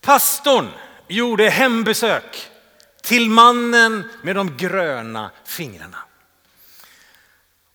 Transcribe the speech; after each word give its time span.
Pastorn 0.00 0.68
gjorde 1.08 1.50
hembesök 1.50 2.50
till 3.02 3.30
mannen 3.30 4.10
med 4.22 4.36
de 4.36 4.56
gröna 4.56 5.30
fingrarna. 5.44 5.98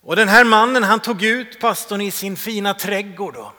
Och 0.02 0.16
den 0.16 0.28
här 0.28 0.44
mannen 0.44 0.84
han 0.84 1.00
tog 1.00 1.24
ut 1.24 1.60
pastorn 1.60 2.02
i 2.02 2.12
sin 2.12 2.38
fina 2.38 2.74
trädgård 2.74 3.36
och 3.36 3.52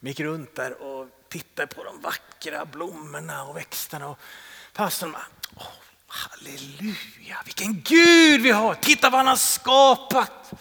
gick 0.00 0.20
runt 0.20 0.56
där 0.56 0.82
och 0.82 1.08
tittade 1.28 1.74
på 1.74 1.84
de 1.84 2.00
vackra 2.00 2.64
blommorna 2.64 3.44
och 3.44 3.56
växterna. 3.56 4.08
Och 4.08 4.18
pastorn 4.72 5.12
bara, 5.12 5.26
oh, 5.56 5.72
halleluja, 6.06 7.36
vilken 7.44 7.82
Gud 7.82 8.40
vi 8.40 8.50
har, 8.50 8.74
titta 8.74 9.10
vad 9.10 9.18
han 9.18 9.26
har 9.26 9.36
skapat. 9.36 10.52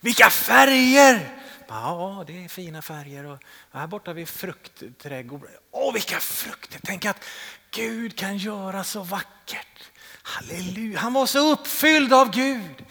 Vilka 0.00 0.30
färger! 0.30 1.39
Ja, 1.72 2.24
det 2.26 2.44
är 2.44 2.48
fina 2.48 2.82
färger 2.82 3.24
och 3.26 3.38
här 3.72 3.86
borta 3.86 4.10
har 4.10 4.14
vi 4.14 4.26
fruktträdgård. 4.26 5.48
Åh, 5.70 5.92
vilka 5.92 6.20
frukter! 6.20 6.80
Tänk 6.84 7.04
att 7.04 7.24
Gud 7.70 8.18
kan 8.18 8.36
göra 8.36 8.84
så 8.84 9.02
vackert. 9.02 9.90
Halleluja, 10.22 10.98
han 10.98 11.12
var 11.12 11.26
så 11.26 11.52
uppfylld 11.52 12.12
av 12.12 12.30
Gud. 12.30 12.84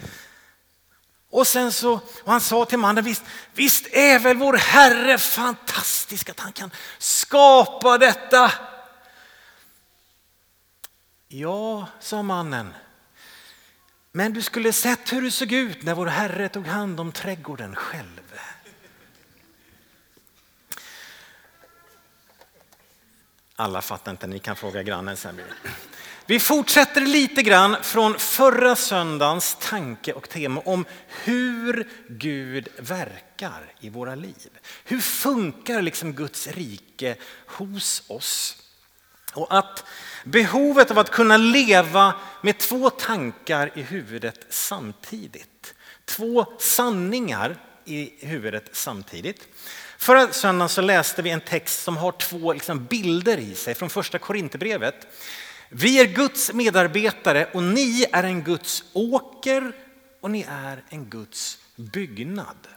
Och 1.29 1.47
sen 1.47 1.71
så, 1.71 1.93
och 1.93 2.31
han 2.31 2.41
sa 2.41 2.65
till 2.65 2.79
mannen, 2.79 3.03
visst, 3.03 3.23
visst 3.53 3.87
är 3.87 4.19
väl 4.19 4.37
vår 4.37 4.53
Herre 4.53 5.17
fantastisk 5.17 6.29
att 6.29 6.39
han 6.39 6.51
kan 6.51 6.71
skapa 6.97 7.97
detta. 7.97 8.51
Ja, 11.27 11.87
sa 11.99 12.21
mannen. 12.21 12.73
Men 14.11 14.33
du 14.33 14.41
skulle 14.41 14.73
sett 14.73 15.13
hur 15.13 15.21
det 15.21 15.31
såg 15.31 15.51
ut 15.51 15.83
när 15.83 15.93
vår 15.93 16.07
Herre 16.07 16.49
tog 16.49 16.67
hand 16.67 16.99
om 16.99 17.11
trädgården 17.11 17.75
själv. 17.75 18.19
Alla 23.59 23.81
fattar 23.81 24.11
inte, 24.11 24.27
ni 24.27 24.39
kan 24.39 24.55
fråga 24.55 24.83
grannen 24.83 25.17
sen. 25.17 25.41
Vi 26.25 26.39
fortsätter 26.39 27.01
lite 27.01 27.41
grann 27.41 27.77
från 27.81 28.19
förra 28.19 28.75
söndagens 28.75 29.57
tanke 29.61 30.13
och 30.13 30.29
tema 30.29 30.61
om 30.65 30.85
hur 31.07 31.89
Gud 32.07 32.67
verkar 32.77 33.73
i 33.79 33.89
våra 33.89 34.15
liv. 34.15 34.49
Hur 34.83 34.99
funkar 34.99 35.81
liksom 35.81 36.13
Guds 36.13 36.47
rike 36.47 37.15
hos 37.45 38.03
oss? 38.07 38.57
Och 39.33 39.57
att 39.57 39.83
behovet 40.23 40.91
av 40.91 40.99
att 40.99 41.09
kunna 41.09 41.37
leva 41.37 42.13
med 42.41 42.57
två 42.57 42.89
tankar 42.89 43.71
i 43.75 43.81
huvudet 43.81 44.45
samtidigt. 44.49 45.73
Två 46.05 46.45
sanningar 46.59 47.57
i 47.85 48.27
huvudet 48.27 48.69
samtidigt. 48.71 49.47
Förra 49.99 50.33
söndagen 50.33 50.69
så 50.69 50.81
läste 50.81 51.21
vi 51.21 51.29
en 51.29 51.41
text 51.41 51.83
som 51.83 51.97
har 51.97 52.11
två 52.11 52.53
liksom 52.53 52.85
bilder 52.85 53.37
i 53.37 53.55
sig 53.55 53.75
från 53.75 53.89
första 53.89 54.19
Korinthierbrevet. 54.19 55.07
Vi 55.69 55.99
är 55.99 56.05
Guds 56.05 56.53
medarbetare 56.53 57.49
och 57.53 57.63
ni 57.63 58.05
är 58.11 58.23
en 58.23 58.43
Guds 58.43 58.83
åker 58.93 59.71
och 60.21 60.31
ni 60.31 60.45
är 60.49 60.83
en 60.89 61.05
Guds 61.05 61.57
byggnad. 61.75 62.67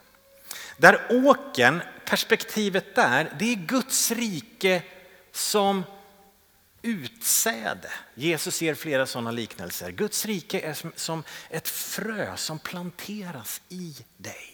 Där 0.76 1.06
åken, 1.10 1.82
perspektivet 2.04 2.94
där, 2.94 3.32
det 3.38 3.52
är 3.52 3.56
Guds 3.56 4.10
rike 4.10 4.82
som 5.32 5.84
utsäde. 6.82 7.90
Jesus 8.14 8.62
ger 8.62 8.74
flera 8.74 9.06
sådana 9.06 9.30
liknelser. 9.30 9.90
Guds 9.90 10.26
rike 10.26 10.60
är 10.60 10.76
som 10.96 11.24
ett 11.50 11.68
frö 11.68 12.36
som 12.36 12.58
planteras 12.58 13.60
i 13.68 13.96
dig. 14.16 14.51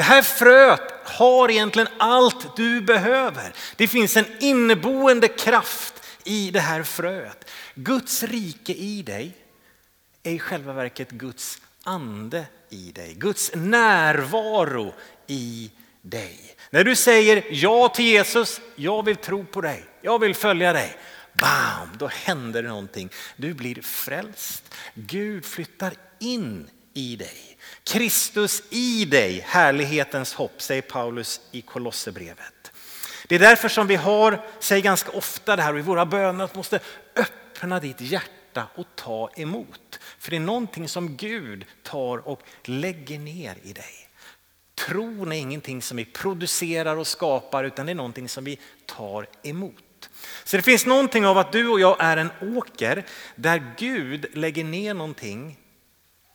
Det 0.00 0.04
här 0.04 0.22
fröet 0.22 0.92
har 1.04 1.50
egentligen 1.50 1.88
allt 1.98 2.56
du 2.56 2.80
behöver. 2.80 3.52
Det 3.76 3.88
finns 3.88 4.16
en 4.16 4.24
inneboende 4.40 5.28
kraft 5.28 5.94
i 6.24 6.50
det 6.50 6.60
här 6.60 6.82
fröet. 6.82 7.50
Guds 7.74 8.22
rike 8.22 8.72
i 8.72 9.02
dig 9.02 9.36
är 10.22 10.32
i 10.32 10.38
själva 10.38 10.72
verket 10.72 11.10
Guds 11.10 11.58
ande 11.84 12.46
i 12.70 12.92
dig. 12.92 13.14
Guds 13.14 13.50
närvaro 13.54 14.94
i 15.26 15.70
dig. 16.02 16.56
När 16.70 16.84
du 16.84 16.96
säger 16.96 17.44
ja 17.50 17.88
till 17.88 18.04
Jesus, 18.04 18.60
jag 18.76 19.04
vill 19.04 19.16
tro 19.16 19.44
på 19.44 19.60
dig, 19.60 19.84
jag 20.02 20.18
vill 20.18 20.34
följa 20.34 20.72
dig. 20.72 20.96
Bam, 21.32 21.88
då 21.98 22.06
händer 22.06 22.62
det 22.62 22.68
någonting. 22.68 23.10
Du 23.36 23.54
blir 23.54 23.82
frälst. 23.82 24.74
Gud 24.94 25.44
flyttar 25.44 25.92
in 26.18 26.70
i 26.94 27.16
dig. 27.16 27.56
Kristus 27.84 28.62
i 28.70 29.04
dig, 29.04 29.44
härlighetens 29.46 30.34
hopp, 30.34 30.62
säger 30.62 30.82
Paulus 30.82 31.40
i 31.52 31.62
Kolosserbrevet. 31.62 32.72
Det 33.28 33.34
är 33.34 33.38
därför 33.38 33.68
som 33.68 33.86
vi 33.86 33.96
har, 33.96 34.46
säger 34.60 34.82
ganska 34.82 35.10
ofta 35.10 35.56
det 35.56 35.62
här 35.62 35.78
i 35.78 35.82
våra 35.82 36.06
böner, 36.06 36.44
att 36.44 36.54
måste 36.54 36.80
öppna 37.16 37.80
ditt 37.80 38.00
hjärta 38.00 38.66
och 38.74 38.86
ta 38.94 39.30
emot. 39.36 39.98
För 40.18 40.30
det 40.30 40.36
är 40.36 40.40
någonting 40.40 40.88
som 40.88 41.16
Gud 41.16 41.64
tar 41.82 42.28
och 42.28 42.42
lägger 42.64 43.18
ner 43.18 43.56
i 43.62 43.72
dig. 43.72 44.08
Tron 44.74 45.32
är 45.32 45.36
ingenting 45.36 45.82
som 45.82 45.96
vi 45.96 46.04
producerar 46.04 46.96
och 46.96 47.06
skapar 47.06 47.64
utan 47.64 47.86
det 47.86 47.92
är 47.92 47.94
någonting 47.94 48.28
som 48.28 48.44
vi 48.44 48.58
tar 48.86 49.26
emot. 49.42 50.10
Så 50.44 50.56
det 50.56 50.62
finns 50.62 50.86
någonting 50.86 51.26
av 51.26 51.38
att 51.38 51.52
du 51.52 51.68
och 51.68 51.80
jag 51.80 51.96
är 52.00 52.16
en 52.16 52.56
åker 52.56 53.04
där 53.34 53.74
Gud 53.78 54.26
lägger 54.34 54.64
ner 54.64 54.94
någonting 54.94 55.56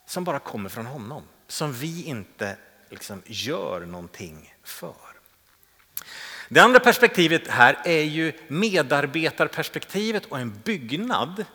som 0.06 0.24
bara 0.24 0.40
kommer 0.40 0.70
från 0.70 0.86
honom. 0.86 1.24
Som 1.48 1.74
vi 1.74 2.04
inte 2.04 2.58
liksom 2.90 3.22
gör 3.26 3.86
någonting 3.86 4.56
för. 4.64 4.96
Det 6.50 6.60
andra 6.60 6.80
perspektivet 6.80 7.48
här 7.48 7.78
är 7.86 8.02
ju 8.02 8.34
medarbetarperspektivet 8.48 10.26
och 10.26 10.40
en 10.40 10.60
byggnad. 10.64 11.46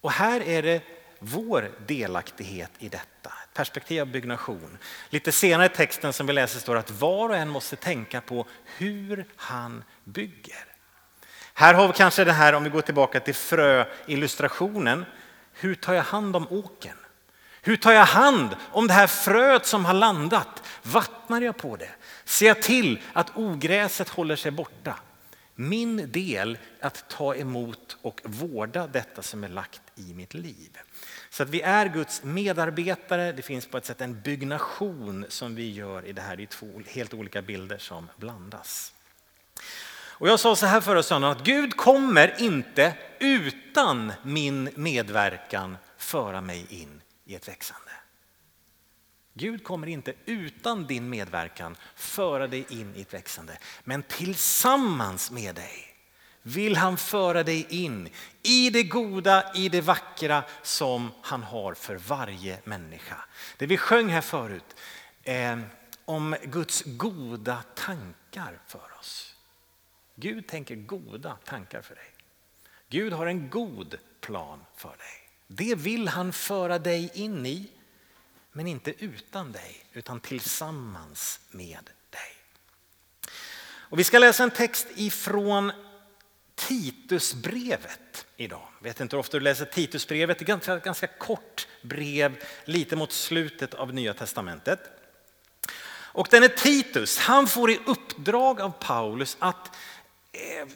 Och 0.00 0.12
här 0.12 0.40
är 0.40 0.62
det 0.62 0.82
vår 1.18 1.70
delaktighet 1.86 2.70
i 2.78 2.88
detta, 2.88 3.32
perspektiv 3.54 4.00
av 4.00 4.06
byggnation. 4.06 4.78
Lite 5.10 5.32
senare 5.32 5.66
i 5.66 5.68
texten 5.68 6.12
som 6.12 6.26
vi 6.26 6.32
läser 6.32 6.60
står 6.60 6.76
att 6.76 6.90
var 6.90 7.28
och 7.28 7.36
en 7.36 7.48
måste 7.48 7.76
tänka 7.76 8.20
på 8.20 8.46
hur 8.64 9.26
han 9.36 9.84
bygger. 10.04 10.64
Här 11.54 11.74
har 11.74 11.86
vi 11.86 11.92
kanske 11.92 12.24
det 12.24 12.32
här, 12.32 12.52
om 12.52 12.64
vi 12.64 12.70
går 12.70 12.80
tillbaka 12.80 13.20
till 13.20 13.34
fröillustrationen, 13.34 15.04
hur 15.52 15.74
tar 15.74 15.94
jag 15.94 16.02
hand 16.02 16.36
om 16.36 16.46
åken? 16.50 16.96
Hur 17.68 17.76
tar 17.76 17.92
jag 17.92 18.04
hand 18.04 18.56
om 18.72 18.86
det 18.86 18.94
här 18.94 19.06
fröet 19.06 19.66
som 19.66 19.84
har 19.84 19.94
landat? 19.94 20.62
Vattnar 20.82 21.40
jag 21.40 21.56
på 21.56 21.76
det? 21.76 21.90
Ser 22.24 22.46
jag 22.46 22.62
till 22.62 23.00
att 23.12 23.36
ogräset 23.36 24.08
håller 24.08 24.36
sig 24.36 24.50
borta? 24.50 24.98
Min 25.54 26.12
del 26.12 26.58
att 26.80 27.08
ta 27.08 27.34
emot 27.34 27.96
och 28.02 28.20
vårda 28.24 28.86
detta 28.86 29.22
som 29.22 29.44
är 29.44 29.48
lagt 29.48 29.80
i 29.94 30.14
mitt 30.14 30.34
liv. 30.34 30.78
Så 31.30 31.42
att 31.42 31.48
vi 31.48 31.62
är 31.62 31.86
Guds 31.86 32.22
medarbetare. 32.22 33.32
Det 33.32 33.42
finns 33.42 33.66
på 33.66 33.78
ett 33.78 33.86
sätt 33.86 34.00
en 34.00 34.20
byggnation 34.20 35.26
som 35.28 35.54
vi 35.54 35.72
gör 35.72 36.06
i 36.06 36.12
det 36.12 36.22
här. 36.22 36.36
Det 36.36 36.42
är 36.42 36.46
två 36.46 36.82
helt 36.86 37.14
olika 37.14 37.42
bilder 37.42 37.78
som 37.78 38.08
blandas. 38.16 38.92
Och 39.92 40.28
jag 40.28 40.40
sa 40.40 40.56
så 40.56 40.66
här 40.66 40.80
förra 40.80 41.02
söndagen 41.02 41.36
att 41.36 41.44
Gud 41.44 41.76
kommer 41.76 42.42
inte 42.42 42.94
utan 43.18 44.12
min 44.22 44.70
medverkan 44.74 45.76
föra 45.96 46.40
mig 46.40 46.66
in 46.68 47.00
i 47.28 47.34
ett 47.34 47.48
växande. 47.48 47.90
Gud 49.34 49.64
kommer 49.64 49.86
inte 49.86 50.14
utan 50.24 50.86
din 50.86 51.08
medverkan 51.08 51.76
föra 51.94 52.46
dig 52.46 52.66
in 52.70 52.96
i 52.96 53.00
ett 53.00 53.14
växande. 53.14 53.58
Men 53.84 54.02
tillsammans 54.02 55.30
med 55.30 55.54
dig 55.54 55.94
vill 56.42 56.76
han 56.76 56.96
föra 56.96 57.42
dig 57.42 57.66
in 57.70 58.08
i 58.42 58.70
det 58.70 58.82
goda, 58.82 59.54
i 59.54 59.68
det 59.68 59.80
vackra 59.80 60.44
som 60.62 61.10
han 61.22 61.42
har 61.42 61.74
för 61.74 61.96
varje 61.96 62.58
människa. 62.64 63.16
Det 63.56 63.66
vi 63.66 63.76
sjöng 63.76 64.08
här 64.08 64.20
förut 64.20 64.76
eh, 65.22 65.58
om 66.04 66.36
Guds 66.42 66.82
goda 66.86 67.62
tankar 67.74 68.58
för 68.66 68.98
oss. 69.00 69.36
Gud 70.14 70.46
tänker 70.46 70.76
goda 70.76 71.38
tankar 71.44 71.82
för 71.82 71.94
dig. 71.94 72.10
Gud 72.88 73.12
har 73.12 73.26
en 73.26 73.50
god 73.50 73.98
plan 74.20 74.64
för 74.76 74.88
dig. 74.88 75.27
Det 75.50 75.74
vill 75.74 76.08
han 76.08 76.32
föra 76.32 76.78
dig 76.78 77.10
in 77.14 77.46
i 77.46 77.70
men 78.52 78.66
inte 78.66 79.04
utan 79.04 79.52
dig, 79.52 79.84
utan 79.92 80.20
tillsammans 80.20 81.40
med 81.50 81.90
dig. 82.10 82.34
Och 83.60 83.98
vi 83.98 84.04
ska 84.04 84.18
läsa 84.18 84.42
en 84.42 84.50
text 84.50 84.86
ifrån 84.94 85.72
Titusbrevet 86.54 88.26
idag. 88.36 88.68
Jag 88.78 88.84
vet 88.84 89.00
inte 89.00 89.16
hur 89.16 89.20
ofta 89.20 89.36
du 89.36 89.44
läser 89.44 89.64
Titusbrevet, 89.64 90.38
det 90.38 90.42
är 90.42 90.44
ett 90.44 90.48
ganska, 90.48 90.78
ganska 90.78 91.06
kort 91.06 91.68
brev, 91.82 92.44
lite 92.64 92.96
mot 92.96 93.12
slutet 93.12 93.74
av 93.74 93.94
Nya 93.94 94.14
Testamentet. 94.14 94.80
Och 95.90 96.28
den 96.30 96.42
är 96.42 96.48
Titus, 96.48 97.18
han 97.18 97.46
får 97.46 97.70
i 97.70 97.80
uppdrag 97.86 98.60
av 98.60 98.70
Paulus 98.70 99.36
att 99.38 99.76
eh, 100.32 100.68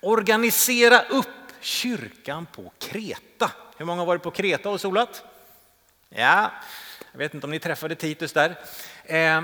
organisera 0.00 1.02
upp 1.02 1.26
kyrkan 1.60 2.46
på 2.46 2.72
Kreta. 2.78 3.50
Hur 3.76 3.84
många 3.86 4.00
har 4.00 4.06
varit 4.06 4.22
på 4.22 4.30
Kreta 4.30 4.70
och 4.70 4.80
solat? 4.80 5.24
Ja, 6.08 6.52
jag 7.12 7.18
vet 7.18 7.34
inte 7.34 7.46
om 7.46 7.50
ni 7.50 7.58
träffade 7.58 7.94
Titus 7.94 8.32
där. 8.32 8.58
Eh, 9.04 9.42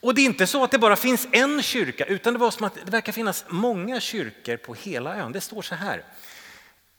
Och 0.00 0.14
det 0.14 0.20
är 0.20 0.24
inte 0.24 0.46
så 0.46 0.64
att 0.64 0.70
det 0.70 0.78
bara 0.78 0.96
finns 0.96 1.28
en 1.32 1.62
kyrka, 1.62 2.04
utan 2.04 2.32
det 2.32 2.38
var 2.38 2.50
som 2.50 2.66
att 2.66 2.74
det 2.74 2.90
verkar 2.90 3.12
finnas 3.12 3.44
många 3.48 4.00
kyrkor 4.00 4.56
på 4.56 4.74
hela 4.74 5.16
ön. 5.16 5.32
Det 5.32 5.40
står 5.40 5.62
så 5.62 5.74
här. 5.74 6.04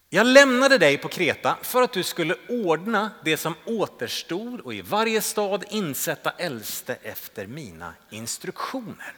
Jag 0.09 0.27
lämnade 0.27 0.77
dig 0.77 0.97
på 0.97 1.07
Kreta 1.07 1.57
för 1.61 1.81
att 1.81 1.93
du 1.93 2.03
skulle 2.03 2.35
ordna 2.49 3.11
det 3.23 3.37
som 3.37 3.55
återstod 3.65 4.59
och 4.59 4.73
i 4.73 4.81
varje 4.81 5.21
stad 5.21 5.65
insätta 5.69 6.31
äldste 6.31 6.97
efter 7.03 7.47
mina 7.47 7.93
instruktioner. 8.09 9.13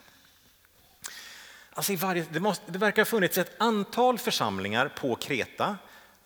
Alltså 1.73 1.93
i 1.93 1.95
varje, 1.95 2.25
det, 2.29 2.39
måste, 2.39 2.71
det 2.71 2.79
verkar 2.79 3.01
ha 3.01 3.05
funnits 3.05 3.37
ett 3.37 3.55
antal 3.57 4.17
församlingar 4.19 4.87
på 4.87 5.15
Kreta 5.15 5.77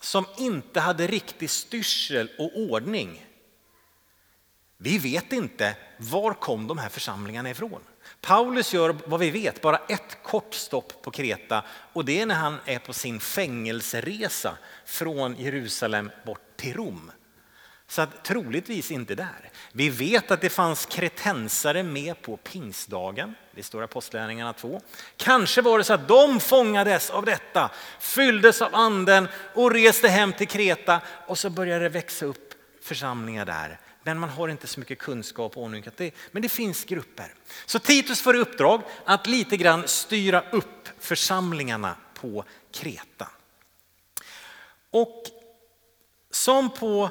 som 0.06 0.25
inte 0.38 0.80
hade 0.80 1.07
riktig 1.07 1.50
styrsel 1.50 2.30
och 2.38 2.52
ordning. 2.56 3.25
Vi 4.78 4.98
vet 4.98 5.34
inte 5.34 5.78
var 5.98 6.34
kom 6.34 6.68
de 6.68 6.78
här 6.78 6.90
församlingarna 6.90 7.50
ifrån. 7.50 7.81
Paulus 8.22 8.74
gör 8.74 8.96
vad 9.06 9.19
vi 9.19 9.31
vet 9.31 9.62
bara 9.62 9.78
ett 9.78 10.24
kort 10.24 10.54
stopp 10.54 11.02
på 11.02 11.12
Kreta 11.12 11.63
och 11.94 12.06
det 12.06 12.22
är 12.22 12.25
när 12.25 12.36
han 12.36 12.57
är 12.66 12.80
på 12.80 12.94
sin 12.94 13.19
fängelseresa 13.19 14.57
från 14.86 15.36
Jerusalem 15.36 16.12
bort 16.25 16.58
till 16.58 16.74
Rom. 16.74 17.12
Så 17.88 18.02
att, 18.02 18.24
troligtvis 18.24 18.92
inte 18.92 19.16
där. 19.16 19.52
Vi 19.72 19.90
vet 19.90 20.32
att 20.32 20.42
det 20.42 20.50
fanns 20.50 20.86
kretensare 20.86 21.84
med 21.84 22.22
på 22.22 22.38
pingstdagen. 22.38 23.36
Det 23.52 23.64
står 23.64 23.82
i 23.82 23.84
Apostlagärningarna 23.84 24.54
2. 24.54 24.82
Kanske 25.18 25.62
var 25.62 25.78
det 25.78 25.84
så 25.84 25.94
att 25.94 26.08
de 26.08 26.40
fångades 26.40 27.10
av 27.10 27.26
detta, 27.26 27.72
fylldes 28.00 28.62
av 28.62 28.76
anden 28.76 29.28
och 29.54 29.72
reste 29.72 30.08
hem 30.08 30.34
till 30.34 30.48
Kreta 30.48 31.02
och 31.28 31.38
så 31.38 31.50
började 31.50 31.84
det 31.84 31.90
växa 31.90 32.26
upp 32.26 32.54
församlingar 32.82 33.46
där. 33.46 33.80
Men 34.04 34.20
man 34.20 34.30
har 34.30 34.48
inte 34.48 34.68
så 34.68 34.80
mycket 34.80 35.00
kunskap 35.00 35.58
och 35.58 35.64
ordning. 35.64 35.84
Men 36.32 36.42
det 36.42 36.50
finns 36.50 36.84
grupper. 36.86 37.34
Så 37.66 37.80
Titus 37.80 38.22
får 38.22 38.36
i 38.36 38.40
uppdrag 38.40 38.82
att 39.06 39.28
lite 39.28 39.58
grann 39.58 39.88
styra 39.88 40.44
upp 40.52 40.90
församlingarna 41.00 41.96
på 42.14 42.44
Kreta. 42.72 43.28
Och 44.92 45.24
som 46.32 46.70
på 46.70 47.10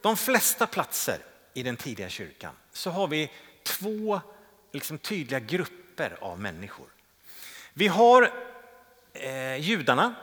de 0.00 0.16
flesta 0.16 0.66
platser 0.66 1.18
i 1.54 1.62
den 1.62 1.76
tidiga 1.76 2.08
kyrkan 2.08 2.54
så 2.72 2.90
har 2.90 3.08
vi 3.08 3.30
två 3.62 4.20
liksom, 4.72 4.98
tydliga 4.98 5.40
grupper 5.40 6.18
av 6.20 6.40
människor. 6.40 6.86
Vi 7.72 7.88
har 7.88 8.32
eh, 9.12 9.56
judarna, 9.56 10.14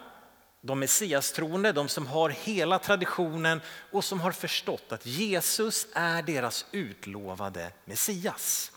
de 0.62 0.80
messiastroende, 0.80 1.72
de 1.72 1.88
som 1.88 2.08
har 2.08 2.30
hela 2.30 2.80
traditionen 2.80 3.62
och 3.92 4.04
som 4.04 4.22
har 4.22 4.32
förstått 4.32 4.92
att 4.92 5.06
Jesus 5.06 5.88
är 5.94 6.22
deras 6.22 6.66
utlovade 6.72 7.72
Messias. 7.86 8.72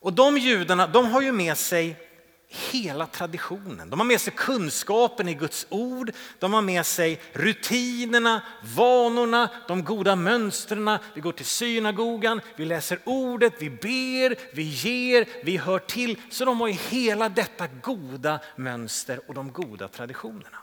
Och 0.00 0.12
de 0.12 0.38
judarna 0.38 0.86
de 0.86 1.06
har 1.06 1.20
ju 1.20 1.32
med 1.32 1.58
sig 1.58 2.09
hela 2.52 3.06
traditionen. 3.06 3.90
De 3.90 4.00
har 4.00 4.06
med 4.06 4.20
sig 4.20 4.32
kunskapen 4.36 5.28
i 5.28 5.34
Guds 5.34 5.66
ord, 5.68 6.12
de 6.38 6.52
har 6.52 6.62
med 6.62 6.86
sig 6.86 7.20
rutinerna, 7.32 8.42
vanorna, 8.62 9.50
de 9.68 9.84
goda 9.84 10.16
mönstren. 10.16 10.98
Vi 11.14 11.20
går 11.20 11.32
till 11.32 11.46
synagogan, 11.46 12.40
vi 12.56 12.64
läser 12.64 12.98
ordet, 13.04 13.54
vi 13.58 13.70
ber, 13.70 14.54
vi 14.56 14.62
ger, 14.62 15.28
vi 15.44 15.56
hör 15.56 15.78
till. 15.78 16.20
Så 16.30 16.44
de 16.44 16.60
har 16.60 16.68
ju 16.68 16.74
hela 16.74 17.28
detta 17.28 17.66
goda 17.66 18.40
mönster 18.56 19.20
och 19.28 19.34
de 19.34 19.52
goda 19.52 19.88
traditionerna. 19.88 20.58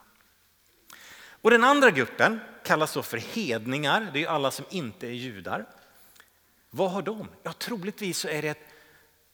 Och 1.41 1.51
den 1.51 1.63
andra 1.63 1.91
gruppen 1.91 2.39
kallas 2.63 2.93
då 2.93 3.03
för 3.03 3.17
hedningar, 3.17 4.09
det 4.13 4.23
är 4.23 4.27
alla 4.27 4.51
som 4.51 4.65
inte 4.69 5.07
är 5.07 5.11
judar. 5.11 5.65
Vad 6.69 6.91
har 6.91 7.01
de? 7.01 7.27
Ja, 7.43 7.53
troligtvis 7.53 8.17
så 8.17 8.27
är 8.27 8.41
det 8.41 8.47
ett, 8.47 8.67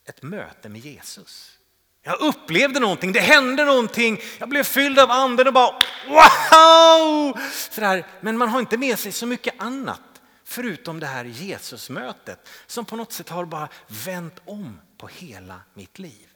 ett 0.05 0.23
möte 0.23 0.69
med 0.69 0.81
Jesus. 0.81 1.57
Jag 2.05 2.21
upplevde 2.21 2.79
någonting, 2.79 3.11
det 3.11 3.19
hände 3.19 3.65
någonting, 3.65 4.21
jag 4.39 4.49
blev 4.49 4.63
fylld 4.63 4.99
av 4.99 5.11
anden 5.11 5.47
och 5.47 5.53
bara 5.53 5.81
wow! 6.07 7.39
Sådär. 7.69 8.05
Men 8.21 8.37
man 8.37 8.49
har 8.49 8.59
inte 8.59 8.77
med 8.77 8.99
sig 8.99 9.11
så 9.11 9.25
mycket 9.25 9.53
annat 9.57 10.01
förutom 10.43 10.99
det 10.99 11.07
här 11.07 11.25
Jesusmötet 11.25 12.49
som 12.67 12.85
på 12.85 12.95
något 12.95 13.11
sätt 13.11 13.29
har 13.29 13.45
bara 13.45 13.69
vänt 14.05 14.41
om 14.45 14.79
på 14.97 15.07
hela 15.07 15.61
mitt 15.73 15.99
liv. 15.99 16.27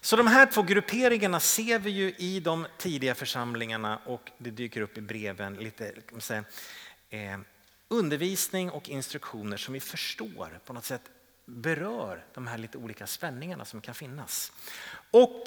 Så 0.00 0.16
de 0.16 0.26
här 0.26 0.46
två 0.46 0.62
grupperingarna 0.62 1.40
ser 1.40 1.78
vi 1.78 1.90
ju 1.90 2.14
i 2.18 2.40
de 2.40 2.66
tidiga 2.78 3.14
församlingarna 3.14 3.98
och 4.04 4.30
det 4.38 4.50
dyker 4.50 4.80
upp 4.80 4.98
i 4.98 5.00
breven 5.00 5.54
lite 5.54 5.92
säga, 6.18 6.44
eh, 7.10 7.38
undervisning 7.88 8.70
och 8.70 8.88
instruktioner 8.88 9.56
som 9.56 9.74
vi 9.74 9.80
förstår 9.80 10.60
på 10.64 10.72
något 10.72 10.84
sätt 10.84 11.02
berör 11.48 12.24
de 12.34 12.46
här 12.46 12.58
lite 12.58 12.78
olika 12.78 13.06
spänningarna 13.06 13.64
som 13.64 13.80
kan 13.80 13.94
finnas. 13.94 14.52
Och 15.10 15.44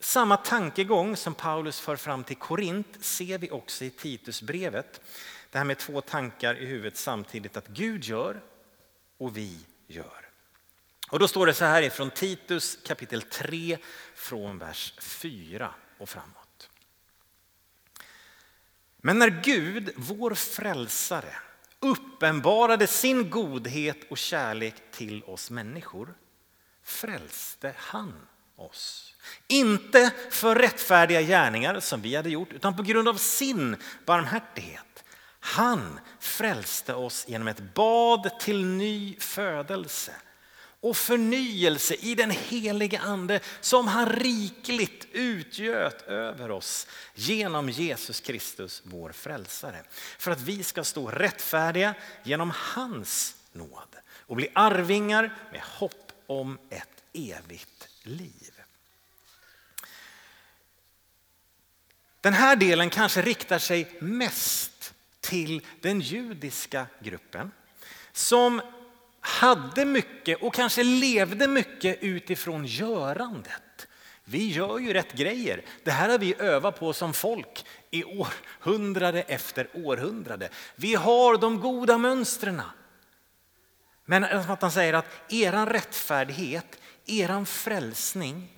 samma 0.00 0.36
tankegång 0.36 1.16
som 1.16 1.34
Paulus 1.34 1.80
för 1.80 1.96
fram 1.96 2.24
till 2.24 2.36
Korint 2.36 3.04
ser 3.04 3.38
vi 3.38 3.50
också 3.50 3.84
i 3.84 3.90
Titusbrevet. 3.90 5.00
Det 5.50 5.58
här 5.58 5.64
med 5.64 5.78
två 5.78 6.00
tankar 6.00 6.54
i 6.54 6.66
huvudet 6.66 6.96
samtidigt, 6.96 7.56
att 7.56 7.68
Gud 7.68 8.04
gör 8.04 8.40
och 9.18 9.36
vi 9.36 9.58
gör. 9.86 10.28
Och 11.10 11.18
då 11.18 11.28
står 11.28 11.46
det 11.46 11.54
så 11.54 11.64
här 11.64 11.82
ifrån 11.82 12.10
Titus 12.10 12.78
kapitel 12.86 13.22
3 13.22 13.78
från 14.14 14.58
vers 14.58 14.94
4 14.98 15.74
och 15.98 16.08
framåt. 16.08 16.70
Men 18.96 19.18
när 19.18 19.42
Gud, 19.44 19.92
vår 19.96 20.34
frälsare, 20.34 21.34
uppenbarade 21.80 22.86
sin 22.86 23.30
godhet 23.30 23.98
och 24.10 24.18
kärlek 24.18 24.74
till 24.90 25.24
oss 25.24 25.50
människor 25.50 26.14
frälste 26.84 27.74
han 27.76 28.26
oss. 28.56 29.14
Inte 29.48 30.10
för 30.30 30.56
rättfärdiga 30.56 31.22
gärningar 31.22 31.80
som 31.80 32.00
vi 32.00 32.16
hade 32.16 32.30
gjort 32.30 32.52
utan 32.52 32.76
på 32.76 32.82
grund 32.82 33.08
av 33.08 33.14
sin 33.14 33.76
barmhärtighet. 34.06 35.04
Han 35.40 36.00
frälste 36.20 36.94
oss 36.94 37.24
genom 37.28 37.48
ett 37.48 37.74
bad 37.74 38.40
till 38.40 38.64
ny 38.64 39.16
födelse 39.18 40.12
och 40.80 40.96
förnyelse 40.96 41.94
i 41.94 42.14
den 42.14 42.30
helige 42.30 42.98
ande 42.98 43.40
som 43.60 43.88
han 43.88 44.08
rikligt 44.08 45.06
utgöt 45.12 46.02
över 46.02 46.50
oss 46.50 46.86
genom 47.14 47.68
Jesus 47.68 48.20
Kristus, 48.20 48.82
vår 48.84 49.12
frälsare. 49.12 49.82
För 50.18 50.30
att 50.30 50.40
vi 50.40 50.62
ska 50.62 50.84
stå 50.84 51.10
rättfärdiga 51.10 51.94
genom 52.22 52.52
hans 52.54 53.36
nåd 53.52 53.96
och 54.12 54.36
bli 54.36 54.48
arvingar 54.52 55.34
med 55.52 55.60
hopp 55.60 56.12
om 56.26 56.58
ett 56.70 57.02
evigt 57.12 57.88
liv. 58.02 58.52
Den 62.20 62.32
här 62.32 62.56
delen 62.56 62.90
kanske 62.90 63.22
riktar 63.22 63.58
sig 63.58 63.96
mest 64.00 64.94
till 65.20 65.66
den 65.80 66.00
judiska 66.00 66.86
gruppen 67.00 67.52
som 68.12 68.60
hade 69.20 69.84
mycket 69.84 70.42
och 70.42 70.54
kanske 70.54 70.82
levde 70.82 71.48
mycket 71.48 71.98
utifrån 72.02 72.64
görandet. 72.64 73.86
Vi 74.24 74.48
gör 74.48 74.78
ju 74.78 74.92
rätt 74.92 75.12
grejer. 75.12 75.62
Det 75.84 75.90
här 75.90 76.08
har 76.08 76.18
vi 76.18 76.34
övat 76.38 76.80
på 76.80 76.92
som 76.92 77.12
folk 77.12 77.64
i 77.90 78.04
århundrade 78.04 79.22
efter 79.22 79.68
århundrade. 79.74 80.48
Vi 80.76 80.94
har 80.94 81.38
de 81.38 81.60
goda 81.60 81.98
mönstren. 81.98 82.62
Men 84.04 84.24
att 84.24 84.62
han 84.62 84.70
säger 84.70 84.92
att 84.92 85.32
eran 85.32 85.66
rättfärdighet, 85.66 86.80
eran 87.06 87.46
frälsning 87.46 88.48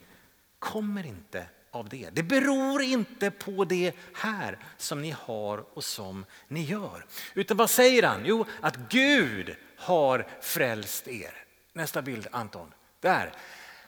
kommer 0.59 1.07
inte 1.07 1.47
av 1.71 1.89
det. 1.89 2.09
Det 2.13 2.23
beror 2.23 2.83
inte 2.83 3.31
på 3.31 3.65
det 3.65 3.93
här 4.15 4.59
som 4.77 5.03
ni 5.03 5.11
har 5.11 5.77
och 5.77 5.85
som 5.85 6.25
ni 6.49 6.65
gör. 6.65 7.07
Utan 7.35 7.57
vad 7.57 7.71
säger 7.71 8.03
han? 8.03 8.23
Jo, 8.25 8.45
att 8.61 8.77
Gud 8.77 9.57
har 9.83 10.27
frälst 10.41 11.09
er. 11.09 11.35
Nästa 11.73 12.03
bild 12.03 12.27
Anton. 12.33 12.75
Där. 13.01 13.33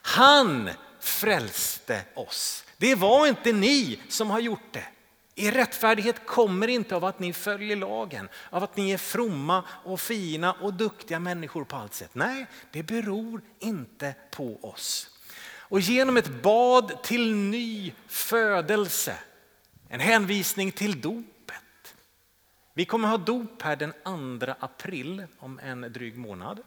Han 0.03 0.71
frälste 1.01 2.03
oss. 2.15 2.65
Det 2.77 2.95
var 2.95 3.27
inte 3.27 3.53
ni 3.53 4.01
som 4.09 4.31
har 4.31 4.41
gjort 4.41 4.73
det. 4.73 4.87
Er 5.37 5.53
rättfärdighet 5.53 6.27
kommer 6.27 6.69
inte 6.69 6.97
av 6.97 7.05
att 7.05 7.19
ni 7.19 7.33
följer 7.33 7.77
lagen, 7.77 8.29
av 8.51 8.65
att 8.65 8.77
ni 8.77 8.91
är 8.91 8.99
fromma 8.99 9.65
och 9.69 10.01
fina 10.01 10.53
och 10.53 10.75
duktiga 10.75 11.19
människor 11.19 11.65
på 11.65 11.77
allt 11.77 11.95
sätt. 11.95 12.11
Nej, 12.13 12.47
det 12.71 12.83
beror 12.83 13.43
inte 13.59 14.15
på 14.31 14.59
oss. 14.63 15.11
Och 15.47 15.81
genom 15.81 16.17
ett 16.17 16.43
bad 16.43 17.03
till 17.03 17.35
ny 17.35 17.93
födelse, 18.07 19.17
en 19.89 20.01
hänvisning 20.01 20.73
till 20.73 21.01
dop 21.01 21.34
vi 22.75 22.85
kommer 22.85 23.09
ha 23.09 23.17
dop 23.17 23.63
här 23.63 23.77
den 23.77 23.93
2 24.41 24.55
april 24.61 25.27
om 25.39 25.59
en 25.59 25.81
dryg 25.81 26.19
månad. 26.19 26.63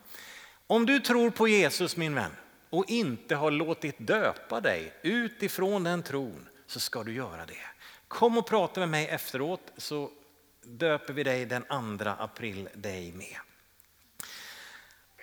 Om 0.67 0.85
du 0.85 0.99
tror 0.99 1.29
på 1.29 1.47
Jesus 1.47 1.97
min 1.97 2.15
vän 2.15 2.31
och 2.69 2.89
inte 2.89 3.35
har 3.35 3.51
låtit 3.51 3.95
döpa 4.07 4.61
dig 4.61 4.93
utifrån 5.03 5.83
den 5.83 6.03
tron 6.03 6.49
så 6.67 6.79
ska 6.79 7.03
du 7.03 7.13
göra 7.13 7.45
det. 7.45 7.65
Kom 8.07 8.37
och 8.37 8.47
prata 8.47 8.79
med 8.79 8.89
mig 8.89 9.07
efteråt 9.07 9.71
så 9.77 10.11
döper 10.63 11.13
vi 11.13 11.23
dig 11.23 11.45
den 11.45 11.63
2 11.63 12.09
april 12.09 12.69
dig 12.73 13.11
med. 13.11 13.37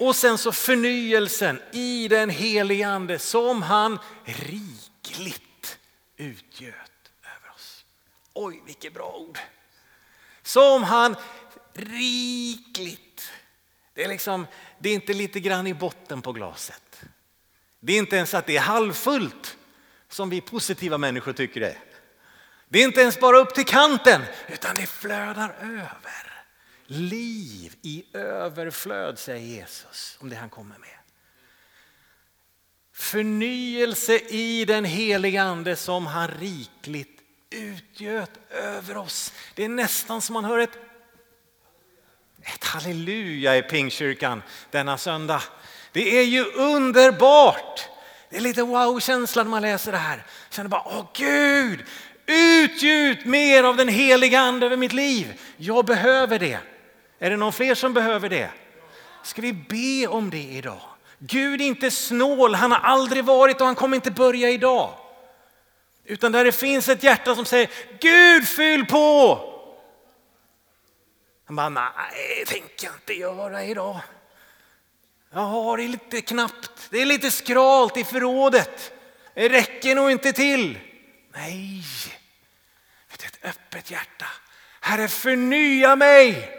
Och 0.01 0.17
sen 0.17 0.39
så 0.39 0.53
förnyelsen 0.53 1.61
i 1.73 2.09
den 2.09 2.31
helige 2.31 2.89
ande 2.89 3.19
som 3.19 3.63
han 3.63 3.99
rikligt 4.25 5.79
utgöt 6.17 7.13
över 7.23 7.55
oss. 7.55 7.85
Oj, 8.33 8.63
vilket 8.67 8.95
bra 8.95 9.17
ord. 9.29 9.39
Som 10.45 10.83
han 10.83 11.17
rikligt. 11.75 13.31
Det 13.95 14.05
är, 14.05 14.09
liksom, 14.09 14.47
det 14.79 14.89
är 14.89 14.95
inte 14.95 15.13
lite 15.13 15.41
grann 15.41 15.67
i 15.67 15.75
botten 15.75 16.23
på 16.23 16.33
glaset. 16.33 17.03
Det 17.81 17.93
är 17.93 17.99
inte 17.99 18.17
ens 18.17 18.35
att 18.35 18.47
det 18.47 18.57
är 18.57 18.61
halvfullt 18.61 19.57
som 20.09 20.31
vi 20.31 20.41
positiva 20.41 20.99
människor 20.99 21.33
tycker 21.33 21.61
det 21.61 21.71
är. 21.71 21.79
Det 22.69 22.79
är 22.79 22.85
inte 22.85 23.01
ens 23.01 23.21
bara 23.21 23.39
upp 23.39 23.55
till 23.55 23.65
kanten 23.65 24.23
utan 24.49 24.75
det 24.77 24.87
flödar 24.87 25.57
över. 25.61 26.45
Liv 26.87 27.75
i 27.83 28.05
överflöd 28.13 29.19
säger 29.19 29.47
Jesus 29.47 30.17
om 30.21 30.29
det 30.29 30.37
han 30.37 30.51
kommer 30.51 30.79
med. 30.79 30.99
Förnyelse 32.93 34.19
i 34.19 34.65
den 34.65 34.85
heliga 34.85 35.43
ande 35.43 35.77
som 35.77 36.07
han 36.07 36.29
rikligt 36.29 37.14
utgöt 37.55 38.31
över 38.51 38.97
oss. 38.97 39.33
Det 39.55 39.65
är 39.65 39.69
nästan 39.69 40.21
som 40.21 40.33
man 40.33 40.45
hör 40.45 40.59
ett, 40.59 40.79
ett 42.43 42.65
halleluja 42.65 43.57
i 43.57 43.63
Pingkyrkan 43.63 44.43
denna 44.71 44.99
söndag. 44.99 45.43
Det 45.93 46.19
är 46.19 46.25
ju 46.25 46.45
underbart. 46.45 47.89
Det 48.31 48.37
är 48.37 48.41
lite 48.41 48.63
wow-känsla 48.63 49.43
när 49.43 49.51
man 49.51 49.63
läser 49.63 49.93
det 49.93 49.99
här. 49.99 50.27
Känner 50.51 50.69
bara, 50.69 50.83
åh 50.87 51.07
Gud, 51.15 51.85
utgjut 52.27 53.25
mer 53.25 53.65
av 53.65 53.77
den 53.77 53.89
heliga 53.89 54.41
ande 54.41 54.67
över 54.67 54.77
mitt 54.77 54.93
liv. 54.93 55.41
Jag 55.57 55.85
behöver 55.85 56.39
det. 56.39 56.59
Är 57.19 57.31
det 57.31 57.37
någon 57.37 57.53
fler 57.53 57.75
som 57.75 57.95
behöver 57.95 58.29
det? 58.29 58.51
Ska 59.23 59.43
vi 59.43 59.53
be 59.53 60.07
om 60.07 60.31
det 60.31 60.43
idag? 60.43 60.81
Gud 61.19 61.61
är 61.61 61.65
inte 61.65 61.91
snål, 61.91 62.55
han 62.55 62.73
har 62.73 62.79
aldrig 62.79 63.25
varit 63.25 63.61
och 63.61 63.67
han 63.67 63.75
kommer 63.75 63.95
inte 63.95 64.11
börja 64.11 64.51
idag. 64.51 64.95
Utan 66.05 66.33
där 66.33 66.45
det 66.45 66.53
finns 66.53 66.89
ett 66.89 67.03
hjärta 67.03 67.35
som 67.35 67.45
säger 67.45 67.71
Gud 68.01 68.49
fyll 68.49 68.87
på. 68.87 69.39
Han 71.47 71.57
bara, 71.57 71.69
nej, 71.69 72.45
tänker 72.47 72.87
jag 72.87 72.95
inte 72.95 73.15
göra 73.15 73.65
idag. 73.65 74.01
Jag 75.33 75.41
har 75.41 75.77
det 75.77 75.89
lite 75.89 76.21
knappt, 76.21 76.89
det 76.91 77.03
är 77.03 77.07
lite 77.07 77.31
skralt 77.31 77.97
i 77.97 78.05
förrådet. 78.05 78.93
Det 79.35 79.49
räcker 79.49 79.95
nog 79.95 80.11
inte 80.11 80.33
till. 80.33 80.79
Nej, 81.33 81.85
det 83.17 83.25
är 83.25 83.29
ett 83.29 83.57
öppet 83.57 83.91
hjärta. 83.91 84.27
Herre 84.81 85.09
förnya 85.09 85.97
mig. 85.97 86.51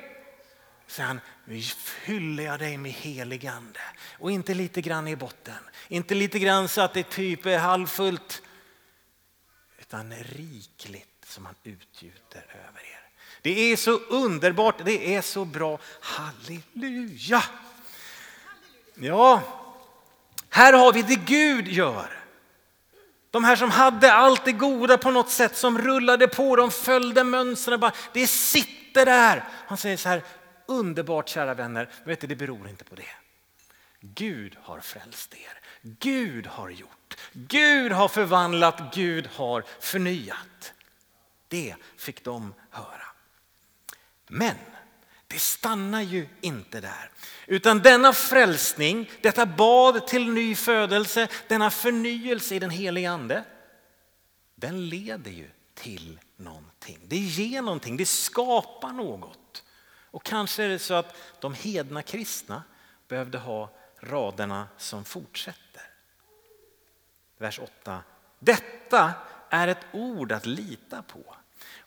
Säger 0.87 1.07
han, 1.07 1.21
nu 1.45 1.61
fyller 1.61 2.43
jag 2.43 2.59
dig 2.59 2.77
med 2.77 2.91
helig 2.91 3.47
ande. 3.47 3.79
Och 4.19 4.31
inte 4.31 4.53
lite 4.53 4.81
grann 4.81 5.07
i 5.07 5.15
botten, 5.15 5.69
inte 5.87 6.15
lite 6.15 6.39
grann 6.39 6.67
så 6.67 6.81
att 6.81 6.93
det 6.93 7.09
typ 7.09 7.45
är 7.45 7.57
halvfullt. 7.57 8.41
Utan 9.87 10.13
rikligt 10.13 11.25
som 11.25 11.45
han 11.45 11.55
utgjuter 11.63 12.45
över 12.49 12.79
er. 12.79 13.09
Det 13.41 13.71
är 13.71 13.75
så 13.75 13.91
underbart, 13.91 14.85
det 14.85 15.15
är 15.15 15.21
så 15.21 15.45
bra. 15.45 15.79
Halleluja! 16.01 17.43
Ja, 18.95 19.41
här 20.49 20.73
har 20.73 20.93
vi 20.93 21.01
det 21.01 21.15
Gud 21.15 21.67
gör. 21.67 22.19
De 23.31 23.43
här 23.43 23.55
som 23.55 23.71
hade 23.71 24.13
allt 24.13 24.45
det 24.45 24.51
goda 24.51 24.97
på 24.97 25.11
något 25.11 25.29
sätt 25.29 25.57
som 25.57 25.77
rullade 25.77 26.27
på, 26.27 26.55
de 26.55 26.71
följde 26.71 27.23
mönstren. 27.23 27.79
Bara, 27.79 27.93
det 28.13 28.27
sitter 28.27 29.05
där. 29.05 29.43
Han 29.67 29.77
säger 29.77 29.97
så 29.97 30.09
här, 30.09 30.23
underbart 30.65 31.29
kära 31.29 31.53
vänner, 31.53 31.89
vet 32.03 32.21
du, 32.21 32.27
det 32.27 32.35
beror 32.35 32.69
inte 32.69 32.83
på 32.83 32.95
det. 32.95 33.24
Gud 34.13 34.57
har 34.61 34.79
frälst 34.79 35.33
er. 35.33 35.59
Gud 35.81 36.47
har 36.47 36.69
gjort. 36.69 37.17
Gud 37.33 37.91
har 37.91 38.07
förvandlat. 38.07 38.95
Gud 38.95 39.27
har 39.27 39.63
förnyat. 39.79 40.73
Det 41.47 41.75
fick 41.97 42.23
de 42.23 42.53
höra. 42.69 43.05
Men 44.27 44.55
det 45.27 45.39
stannar 45.39 46.01
ju 46.01 46.27
inte 46.41 46.81
där. 46.81 47.11
Utan 47.47 47.79
denna 47.79 48.13
frälsning, 48.13 49.11
detta 49.21 49.45
bad 49.45 50.07
till 50.07 50.29
ny 50.29 50.55
födelse, 50.55 51.27
denna 51.47 51.71
förnyelse 51.71 52.55
i 52.55 52.59
den 52.59 52.69
helige 52.69 53.11
ande, 53.11 53.43
den 54.55 54.89
leder 54.89 55.31
ju 55.31 55.49
till 55.73 56.19
någonting. 56.37 56.99
Det 57.07 57.17
ger 57.17 57.61
någonting, 57.61 57.97
det 57.97 58.05
skapar 58.05 58.91
något. 58.91 59.63
Och 60.11 60.23
kanske 60.23 60.63
är 60.63 60.69
det 60.69 60.79
så 60.79 60.93
att 60.93 61.15
de 61.39 61.53
hedna 61.53 62.01
kristna 62.01 62.63
behövde 63.07 63.37
ha 63.37 63.69
raderna 64.05 64.67
som 64.77 65.05
fortsätter. 65.05 65.83
Vers 67.37 67.59
8. 67.59 68.03
Detta 68.39 69.13
är 69.49 69.67
ett 69.67 69.85
ord 69.91 70.31
att 70.31 70.45
lita 70.45 71.01
på. 71.01 71.35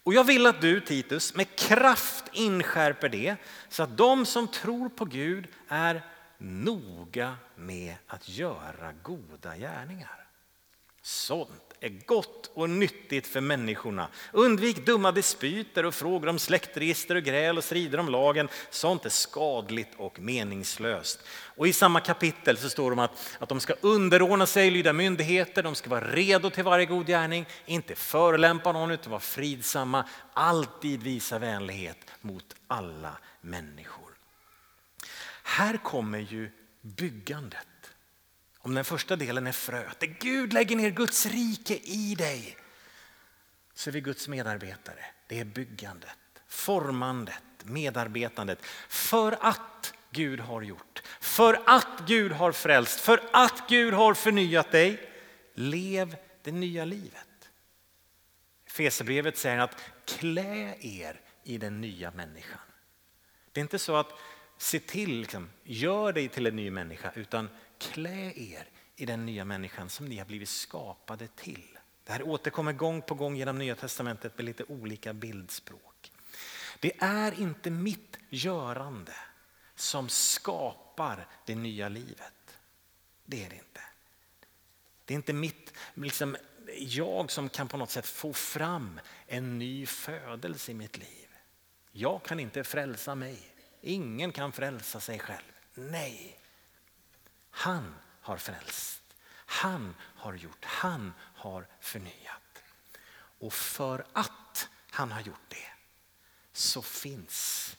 Och 0.03 0.15
jag 0.15 0.25
vill 0.25 0.47
att 0.47 0.61
du 0.61 0.81
Titus 0.81 1.35
med 1.35 1.57
kraft 1.57 2.25
inskärper 2.33 3.09
det 3.09 3.37
så 3.69 3.83
att 3.83 3.97
de 3.97 4.27
som 4.27 4.49
tror 4.49 4.89
på 4.89 5.05
Gud 5.05 5.49
är 5.69 6.03
noga 6.39 7.37
med 7.55 7.95
att 8.07 8.29
göra 8.29 8.93
goda 9.03 9.57
gärningar. 9.57 10.28
Sånt 11.09 11.75
är 11.81 11.89
gott 12.07 12.51
och 12.55 12.71
nyttigt 12.71 13.27
för 13.27 13.41
människorna. 13.41 14.09
Undvik 14.33 14.87
dumma 14.87 15.13
dispyter 15.13 15.85
och 15.85 15.95
frågor 15.95 16.29
om 16.29 16.39
släktregister 16.39 17.15
och 17.15 17.23
gräl 17.23 17.59
och 17.59 17.65
strider 17.65 17.99
om 17.99 18.09
lagen. 18.09 18.49
Sånt 18.71 19.05
är 19.05 19.11
skadligt 19.11 19.89
och 19.97 20.21
meningslöst. 20.21 21.21
Och 21.29 21.69
i 21.69 21.73
samma 21.73 22.01
kapitel 22.01 22.57
så 22.57 22.71
står 22.71 22.95
det 22.95 23.03
att, 23.03 23.37
att 23.39 23.49
de 23.49 23.61
ska 23.61 23.75
underordna 23.81 24.47
sig, 24.47 24.71
lyda 24.71 24.93
myndigheter, 24.93 25.63
de 25.63 25.75
ska 25.75 25.91
vara 25.91 26.11
redo 26.11 26.51
till 26.51 26.65
varje 26.65 26.87
god 26.87 27.07
gärning, 27.07 27.47
inte 27.67 27.95
förolämpa 27.95 28.73
någon 28.73 28.91
utan 28.91 29.11
vara 29.11 29.21
fridsamma, 29.21 30.09
alltid 30.33 31.03
visa 31.03 31.39
vänlighet 31.39 31.99
mot 32.21 32.55
alla 32.67 33.19
människor. 33.41 34.11
Här 35.43 35.77
kommer 35.77 36.19
ju 36.19 36.51
byggandet. 36.81 37.78
Om 38.59 38.75
den 38.75 38.85
första 38.85 39.17
delen 39.17 39.47
är 39.47 39.53
fröet, 39.53 40.01
där 40.01 40.17
Gud 40.21 40.53
lägger 40.53 40.77
ner 40.77 40.91
Guds 40.91 41.27
rike 41.27 41.77
i 41.77 42.15
dig, 42.15 42.57
så 43.75 43.91
är 43.91 43.93
vi 43.93 44.01
Guds 44.01 44.29
medarbetare. 44.29 45.05
Det 45.27 45.41
är 45.41 45.45
byggandet, 45.45 46.19
formandet, 46.49 47.43
medarbetandet. 47.65 48.65
För 48.89 49.39
att 49.41 49.95
Gud 50.11 50.41
har 50.41 50.63
gjort, 50.63 51.03
för 51.21 51.63
att 51.67 52.03
Gud 52.07 52.33
har 52.33 52.53
frälst, 52.53 53.01
för 53.01 53.21
att 53.33 53.69
Gud 53.69 53.95
har 53.95 54.15
förnyat 54.15 54.73
dig. 54.73 55.11
Lev 55.55 56.17
det 56.43 56.53
nya 56.53 56.85
livet. 56.85 57.51
Fesebrevet 58.67 59.39
säger 59.39 59.59
att 59.59 59.81
klä 60.05 60.77
er 60.81 61.21
i 61.45 61.59
den 61.59 61.81
nya 61.81 62.11
människan. 62.11 62.61
Det 63.53 63.61
är 63.61 63.63
inte 63.63 63.79
så 63.79 63.97
att 63.97 64.13
se 64.59 64.81
till, 64.81 65.21
liksom, 65.21 65.51
gör 65.63 66.13
dig 66.13 66.29
till 66.29 66.47
en 66.47 66.57
ny 66.57 66.71
människa, 66.71 67.13
utan 67.15 67.49
klä 67.79 68.33
er 68.37 68.69
i 68.97 69.07
den 69.07 69.27
nya 69.27 69.45
människan 69.45 69.89
som 69.89 70.07
ni 70.07 70.19
har 70.19 70.25
blivit 70.27 70.49
skapade 70.49 71.29
till. 71.29 71.79
Det 72.05 72.13
här 72.13 72.23
återkommer 72.23 72.73
gång 72.73 73.03
på 73.03 73.15
gång 73.15 73.37
genom 73.37 73.59
Nya 73.59 73.75
Testamentet 73.75 74.39
med 74.39 74.45
lite 74.45 74.65
olika 74.65 75.13
bildspråk. 75.13 76.13
Det 76.81 76.93
är 76.99 77.41
inte 77.41 77.71
mitt 77.71 78.19
görande 78.31 79.15
som 79.75 80.09
skapar 80.09 81.27
det 81.47 81.55
nya 81.55 81.89
livet. 81.89 82.59
Det 83.25 83.45
är 83.45 83.51
det 83.51 83.57
inte. 83.57 83.81
Det 85.05 85.15
är 85.15 85.17
inte 85.17 85.33
mitt, 85.33 85.73
liksom, 85.95 86.37
jag 86.79 87.31
som 87.31 87.49
kan 87.49 87.69
på 87.69 87.77
något 87.77 87.91
sätt 87.91 88.07
få 88.07 88.33
fram 88.33 89.01
en 89.27 89.59
ny 89.59 89.87
födelse 89.87 90.71
i 90.71 90.75
mitt 90.75 90.99
liv. 90.99 91.29
Jag 91.93 92.23
kan 92.23 92.41
inte 92.41 92.65
frälsa 92.65 93.15
mig. 93.15 93.39
Ingen 93.81 94.33
kan 94.33 94.53
frälsa 94.53 95.01
sig 95.01 95.19
själv. 95.19 95.53
Nej, 95.75 96.38
han 97.59 97.95
har 98.21 98.37
frälst. 98.37 99.03
Han 99.47 99.95
har 100.01 100.35
gjort, 100.35 100.65
han 100.65 101.13
har 101.35 101.67
förnyat. 101.81 102.63
Och 103.39 103.53
för 103.53 104.07
att 104.13 104.69
han 104.91 105.13
har 105.13 105.21
gjort 105.21 105.49
det 105.49 105.71
så 106.53 106.83
finns 106.83 107.77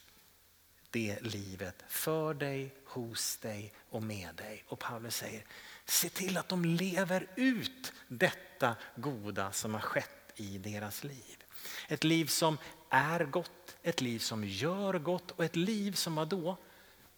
det 0.89 1.21
livet 1.21 1.83
för 1.87 2.33
dig, 2.33 2.75
hos 2.85 3.37
dig 3.37 3.73
och 3.89 4.03
med 4.03 4.35
dig. 4.35 4.63
Och 4.67 4.79
Paulus 4.79 5.15
säger, 5.15 5.45
se 5.85 6.09
till 6.09 6.37
att 6.37 6.49
de 6.49 6.65
lever 6.65 7.27
ut 7.35 7.93
detta 8.07 8.75
goda 8.95 9.51
som 9.51 9.73
har 9.73 9.81
skett 9.81 10.33
i 10.35 10.57
deras 10.57 11.03
liv. 11.03 11.43
Ett 11.87 12.03
liv 12.03 12.25
som 12.25 12.57
är 12.89 13.25
gott, 13.25 13.77
ett 13.81 14.01
liv 14.01 14.19
som 14.19 14.43
gör 14.43 14.99
gott 14.99 15.31
och 15.31 15.45
ett 15.45 15.55
liv 15.55 15.91
som 15.91 16.27
då 16.29 16.57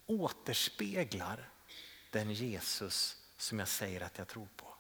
återspeglar 0.06 1.51
den 2.12 2.34
Jesus 2.34 3.18
som 3.38 3.60
jag 3.60 3.68
säger 3.68 4.02
att 4.02 4.18
jag 4.18 4.28
tror 4.28 4.48
på. 4.56 4.74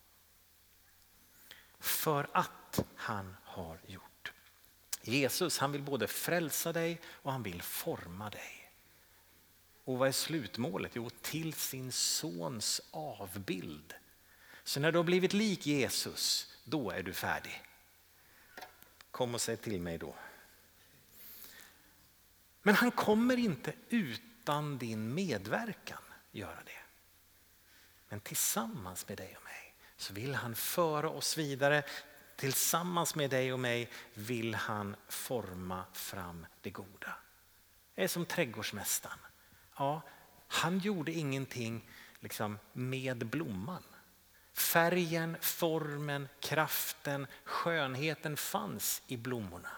För 1.79 2.29
att 2.33 2.85
han 2.95 3.35
har 3.43 3.79
gjort. 3.85 4.33
Jesus 5.01 5.57
han 5.57 5.71
vill 5.71 5.81
både 5.81 6.07
frälsa 6.07 6.73
dig 6.73 7.01
och 7.05 7.31
han 7.31 7.43
vill 7.43 7.61
forma 7.61 8.29
dig. 8.29 8.71
Och 9.83 9.97
vad 9.97 10.07
är 10.07 10.11
slutmålet? 10.11 10.91
Jo, 10.95 11.09
till 11.09 11.53
sin 11.53 11.91
sons 11.91 12.81
avbild. 12.91 13.93
Så 14.63 14.79
när 14.79 14.91
du 14.91 14.97
har 14.97 15.03
blivit 15.03 15.33
lik 15.33 15.65
Jesus, 15.65 16.53
då 16.63 16.91
är 16.91 17.03
du 17.03 17.13
färdig. 17.13 17.63
Kom 19.11 19.33
och 19.33 19.41
säg 19.41 19.57
till 19.57 19.81
mig 19.81 19.97
då. 19.97 20.15
Men 22.61 22.75
han 22.75 22.91
kommer 22.91 23.37
inte 23.37 23.73
utan 23.89 24.77
din 24.77 25.13
medverkan 25.13 26.01
göra 26.31 26.63
det. 26.65 26.90
Men 28.11 28.19
tillsammans 28.19 29.07
med 29.07 29.17
dig 29.17 29.35
och 29.37 29.43
mig 29.43 29.73
så 29.97 30.13
vill 30.13 30.35
han 30.35 30.55
föra 30.55 31.09
oss 31.09 31.37
vidare. 31.37 31.83
Tillsammans 32.35 33.15
med 33.15 33.29
dig 33.29 33.53
och 33.53 33.59
mig 33.59 33.89
vill 34.13 34.55
han 34.55 34.95
forma 35.07 35.83
fram 35.93 36.45
det 36.61 36.69
goda. 36.69 37.15
Det 37.95 38.03
är 38.03 38.07
som 38.07 38.25
trädgårdsmästaren. 38.25 39.19
Ja, 39.77 40.01
han 40.47 40.79
gjorde 40.79 41.11
ingenting 41.11 41.89
liksom 42.19 42.59
med 42.73 43.25
blomman. 43.25 43.83
Färgen, 44.53 45.37
formen, 45.41 46.27
kraften, 46.39 47.27
skönheten 47.43 48.37
fanns 48.37 49.01
i 49.07 49.17
blommorna. 49.17 49.71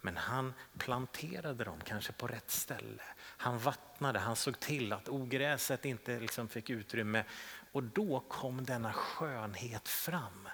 Men 0.00 0.16
han 0.16 0.54
planterade 0.78 1.64
dem 1.64 1.80
kanske 1.84 2.12
på 2.12 2.26
rätt 2.26 2.50
ställe. 2.50 3.02
Han 3.18 3.58
vattnade, 3.58 4.18
han 4.18 4.36
såg 4.36 4.60
till 4.60 4.92
att 4.92 5.08
ogräset 5.08 5.84
inte 5.84 6.20
liksom 6.20 6.48
fick 6.48 6.70
utrymme. 6.70 7.24
Och 7.72 7.82
då 7.82 8.20
kom 8.28 8.64
denna 8.64 8.92
skönhet 8.92 9.88
fram. 9.88 10.48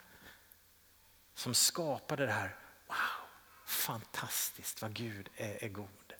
Som 1.35 1.55
skapade 1.55 2.27
det 2.27 2.33
här, 2.33 2.57
wow, 2.87 2.97
fantastiskt 3.67 4.83
vad 4.83 4.95
Gud 4.95 5.29
är, 5.37 5.65
är 5.65 5.69
god. 5.69 6.13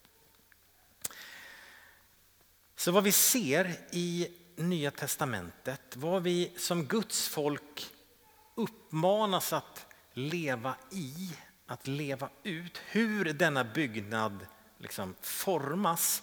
Så 2.77 2.93
vad 2.93 3.05
vi 3.05 3.13
ser 3.13 3.77
i 3.91 4.37
Nya 4.57 4.91
Testamentet, 4.91 5.97
vad 5.97 6.23
vi 6.23 6.53
som 6.59 6.85
Guds 6.85 7.29
folk 7.29 7.91
uppmanas 8.55 9.53
att 9.53 9.87
leva 10.13 10.77
i, 10.91 11.37
att 11.67 11.87
leva 11.87 12.29
ut, 12.43 12.81
hur 12.87 13.25
denna 13.25 13.65
byggnad 13.65 14.47
liksom 14.79 15.15
formas. 15.21 16.23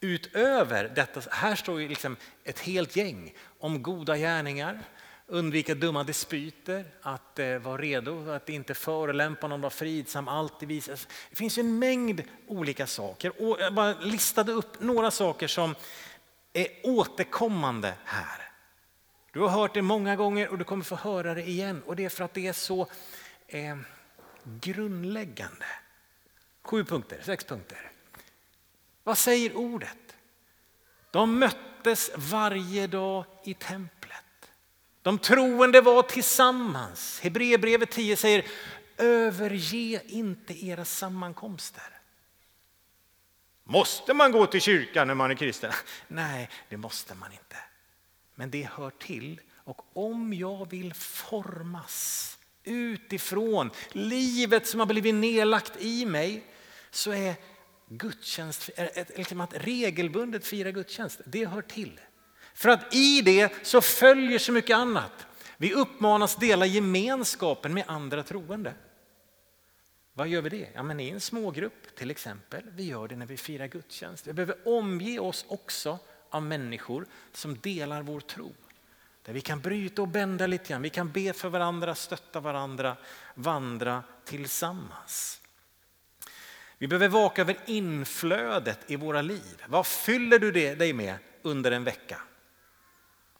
Utöver 0.00 0.92
detta, 0.94 1.20
här 1.30 1.54
står 1.54 1.80
ju 1.80 1.88
liksom 1.88 2.16
ett 2.44 2.58
helt 2.58 2.96
gäng 2.96 3.34
om 3.58 3.82
goda 3.82 4.16
gärningar, 4.16 4.82
undvika 5.26 5.74
dumma 5.74 6.04
dispyter, 6.04 6.84
att 7.02 7.38
eh, 7.38 7.58
vara 7.58 7.82
redo, 7.82 8.30
att 8.30 8.48
inte 8.48 8.74
förolämpa 8.74 9.48
någon, 9.48 9.60
vara 9.60 9.70
fridsam, 9.70 10.28
alltid 10.28 10.68
visa. 10.68 10.92
Det 11.30 11.36
finns 11.36 11.58
en 11.58 11.78
mängd 11.78 12.22
olika 12.46 12.86
saker 12.86 13.42
och 13.42 13.60
jag 13.60 13.74
bara 13.74 13.92
listade 13.92 14.52
upp 14.52 14.80
några 14.80 15.10
saker 15.10 15.46
som 15.46 15.74
är 16.52 16.68
återkommande 16.82 17.94
här. 18.04 18.50
Du 19.32 19.40
har 19.40 19.48
hört 19.48 19.74
det 19.74 19.82
många 19.82 20.16
gånger 20.16 20.48
och 20.48 20.58
du 20.58 20.64
kommer 20.64 20.84
få 20.84 20.96
höra 20.96 21.34
det 21.34 21.48
igen 21.48 21.82
och 21.86 21.96
det 21.96 22.04
är 22.04 22.08
för 22.08 22.24
att 22.24 22.34
det 22.34 22.46
är 22.46 22.52
så 22.52 22.86
eh, 23.48 23.76
grundläggande. 24.44 25.66
Sju 26.62 26.84
punkter, 26.84 27.20
sex 27.22 27.44
punkter. 27.44 27.90
Vad 29.04 29.18
säger 29.18 29.56
ordet? 29.56 30.16
De 31.10 31.38
möttes 31.38 32.10
varje 32.16 32.86
dag 32.86 33.24
i 33.44 33.54
templet. 33.54 34.24
De 35.02 35.18
troende 35.18 35.80
var 35.80 36.02
tillsammans. 36.02 37.20
Hebreerbrevet 37.20 37.90
10 37.90 38.16
säger 38.16 38.46
överge 38.96 40.02
inte 40.06 40.66
era 40.66 40.84
sammankomster. 40.84 42.00
Måste 43.64 44.14
man 44.14 44.32
gå 44.32 44.46
till 44.46 44.60
kyrkan 44.60 45.06
när 45.06 45.14
man 45.14 45.30
är 45.30 45.34
kristen? 45.34 45.72
Nej, 46.08 46.50
det 46.68 46.76
måste 46.76 47.14
man 47.14 47.32
inte. 47.32 47.56
Men 48.34 48.50
det 48.50 48.68
hör 48.72 48.90
till. 48.90 49.40
Och 49.54 49.82
om 49.92 50.34
jag 50.34 50.70
vill 50.70 50.94
formas 50.94 52.38
utifrån 52.64 53.70
livet 53.92 54.66
som 54.66 54.80
har 54.80 54.86
blivit 54.86 55.14
nedlagt 55.14 55.72
i 55.78 56.06
mig 56.06 56.44
så 56.90 57.12
är 57.12 57.34
gudstjänst, 57.88 58.70
liksom 59.16 59.40
att 59.40 59.54
regelbundet 59.56 60.46
fira 60.46 60.70
gudstjänst, 60.70 61.20
det 61.24 61.46
hör 61.46 61.62
till. 61.62 62.00
För 62.54 62.68
att 62.68 62.94
i 62.94 63.22
det 63.22 63.52
så 63.62 63.80
följer 63.80 64.38
så 64.38 64.52
mycket 64.52 64.76
annat. 64.76 65.26
Vi 65.56 65.72
uppmanas 65.74 66.36
dela 66.36 66.66
gemenskapen 66.66 67.74
med 67.74 67.84
andra 67.86 68.22
troende. 68.22 68.74
Vad 70.12 70.28
gör 70.28 70.42
vi 70.42 70.48
det? 70.48 70.68
Ja, 70.74 70.82
men 70.82 71.00
I 71.00 71.10
en 71.10 71.20
smågrupp 71.20 71.96
till 71.96 72.10
exempel. 72.10 72.62
Vi 72.70 72.84
gör 72.84 73.08
det 73.08 73.16
när 73.16 73.26
vi 73.26 73.36
firar 73.36 73.66
gudstjänst. 73.66 74.26
Vi 74.26 74.32
behöver 74.32 74.68
omge 74.68 75.18
oss 75.18 75.44
också 75.48 75.98
av 76.30 76.42
människor 76.42 77.06
som 77.32 77.58
delar 77.58 78.02
vår 78.02 78.20
tro. 78.20 78.54
Där 79.22 79.32
vi 79.32 79.40
kan 79.40 79.60
bryta 79.60 80.02
och 80.02 80.08
bända 80.08 80.46
lite 80.46 80.68
grann. 80.68 80.82
Vi 80.82 80.90
kan 80.90 81.12
be 81.12 81.32
för 81.32 81.48
varandra, 81.48 81.94
stötta 81.94 82.40
varandra, 82.40 82.96
vandra 83.34 84.02
tillsammans. 84.24 85.40
Vi 86.78 86.88
behöver 86.88 87.08
vaka 87.08 87.42
över 87.42 87.56
inflödet 87.66 88.90
i 88.90 88.96
våra 88.96 89.22
liv. 89.22 89.64
Vad 89.68 89.86
fyller 89.86 90.38
du 90.38 90.52
dig 90.52 90.92
med 90.92 91.16
under 91.42 91.72
en 91.72 91.84
vecka? 91.84 92.20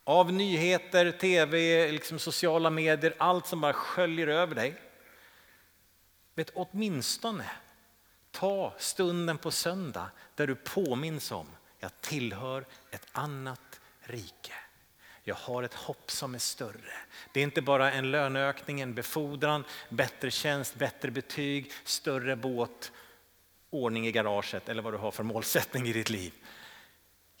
Av 0.03 0.33
nyheter, 0.33 1.11
tv, 1.11 1.91
liksom 1.91 2.19
sociala 2.19 2.69
medier, 2.69 3.15
allt 3.17 3.47
som 3.47 3.61
bara 3.61 3.73
sköljer 3.73 4.27
över 4.27 4.55
dig. 4.55 4.81
Vet, 6.35 6.51
åtminstone 6.53 7.45
ta 8.31 8.73
stunden 8.77 9.37
på 9.37 9.51
söndag 9.51 10.11
där 10.35 10.47
du 10.47 10.55
påminns 10.55 11.31
om 11.31 11.47
jag 11.79 12.01
tillhör 12.01 12.65
ett 12.91 13.07
annat 13.11 13.79
rike. 14.01 14.53
Jag 15.31 15.35
har 15.35 15.63
ett 15.63 15.73
hopp 15.73 16.11
som 16.11 16.35
är 16.35 16.39
större. 16.39 16.93
Det 17.31 17.39
är 17.39 17.43
inte 17.43 17.61
bara 17.61 17.91
en 17.91 18.11
löneökning, 18.11 18.81
en 18.81 18.93
befordran, 18.93 19.63
bättre 19.89 20.31
tjänst, 20.31 20.75
bättre 20.75 21.11
betyg, 21.11 21.71
större 21.83 22.35
båt, 22.35 22.91
ordning 23.69 24.07
i 24.07 24.11
garaget 24.11 24.69
eller 24.69 24.81
vad 24.81 24.93
du 24.93 24.97
har 24.97 25.11
för 25.11 25.23
målsättning 25.23 25.87
i 25.87 25.93
ditt 25.93 26.09
liv. 26.09 26.33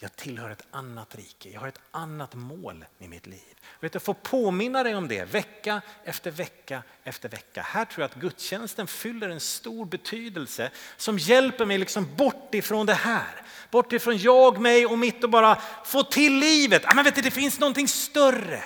Jag 0.03 0.15
tillhör 0.15 0.49
ett 0.49 0.67
annat 0.71 1.15
rike, 1.15 1.49
jag 1.49 1.59
har 1.59 1.67
ett 1.67 1.79
annat 1.91 2.35
mål 2.35 2.85
med 2.97 3.09
mitt 3.09 3.27
liv. 3.27 3.59
Vet 3.79 3.93
du, 3.93 3.99
få 3.99 4.13
påminna 4.13 4.83
dig 4.83 4.95
om 4.95 5.07
det 5.07 5.25
vecka 5.25 5.81
efter 6.03 6.31
vecka 6.31 6.83
efter 7.03 7.29
vecka. 7.29 7.61
Här 7.61 7.85
tror 7.85 8.01
jag 8.01 8.11
att 8.11 8.21
gudstjänsten 8.21 8.87
fyller 8.87 9.29
en 9.29 9.39
stor 9.39 9.85
betydelse 9.85 10.71
som 10.97 11.17
hjälper 11.17 11.65
mig 11.65 11.77
liksom 11.77 12.15
bort 12.15 12.55
ifrån 12.55 12.85
det 12.85 12.93
här. 12.93 13.41
Bort 13.71 13.93
ifrån 13.93 14.17
jag, 14.17 14.61
mig 14.61 14.85
och 14.85 14.99
mitt 14.99 15.23
och 15.23 15.29
bara 15.29 15.61
få 15.85 16.03
till 16.03 16.39
livet. 16.39 16.85
Ah, 16.85 16.93
men 16.95 17.05
vet 17.05 17.15
du, 17.15 17.21
det 17.21 17.31
finns 17.31 17.59
någonting 17.59 17.87
större. 17.87 18.63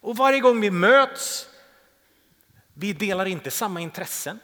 Och 0.00 0.16
varje 0.16 0.40
gång 0.40 0.60
vi 0.60 0.70
möts, 0.70 1.46
vi 2.74 2.92
delar 2.92 3.26
inte 3.26 3.50
samma 3.50 3.80
intressen. 3.80 4.40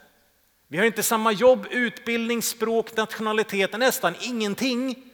Vi 0.68 0.78
har 0.78 0.84
inte 0.84 1.02
samma 1.02 1.32
jobb, 1.32 1.66
utbildning, 1.70 2.42
språk, 2.42 2.96
nationalitet, 2.96 3.78
nästan 3.78 4.14
ingenting. 4.20 5.05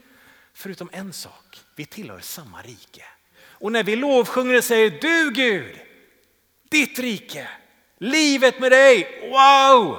Förutom 0.54 0.90
en 0.92 1.12
sak, 1.12 1.60
vi 1.76 1.86
tillhör 1.86 2.20
samma 2.20 2.62
rike. 2.62 3.04
Och 3.38 3.72
när 3.72 3.84
vi 3.84 3.96
lovsjunger 3.96 4.56
och 4.56 4.64
säger 4.64 4.90
du 4.90 5.30
Gud, 5.30 5.80
ditt 6.68 6.98
rike, 6.98 7.48
livet 7.98 8.60
med 8.60 8.72
dig, 8.72 9.28
wow! 9.30 9.98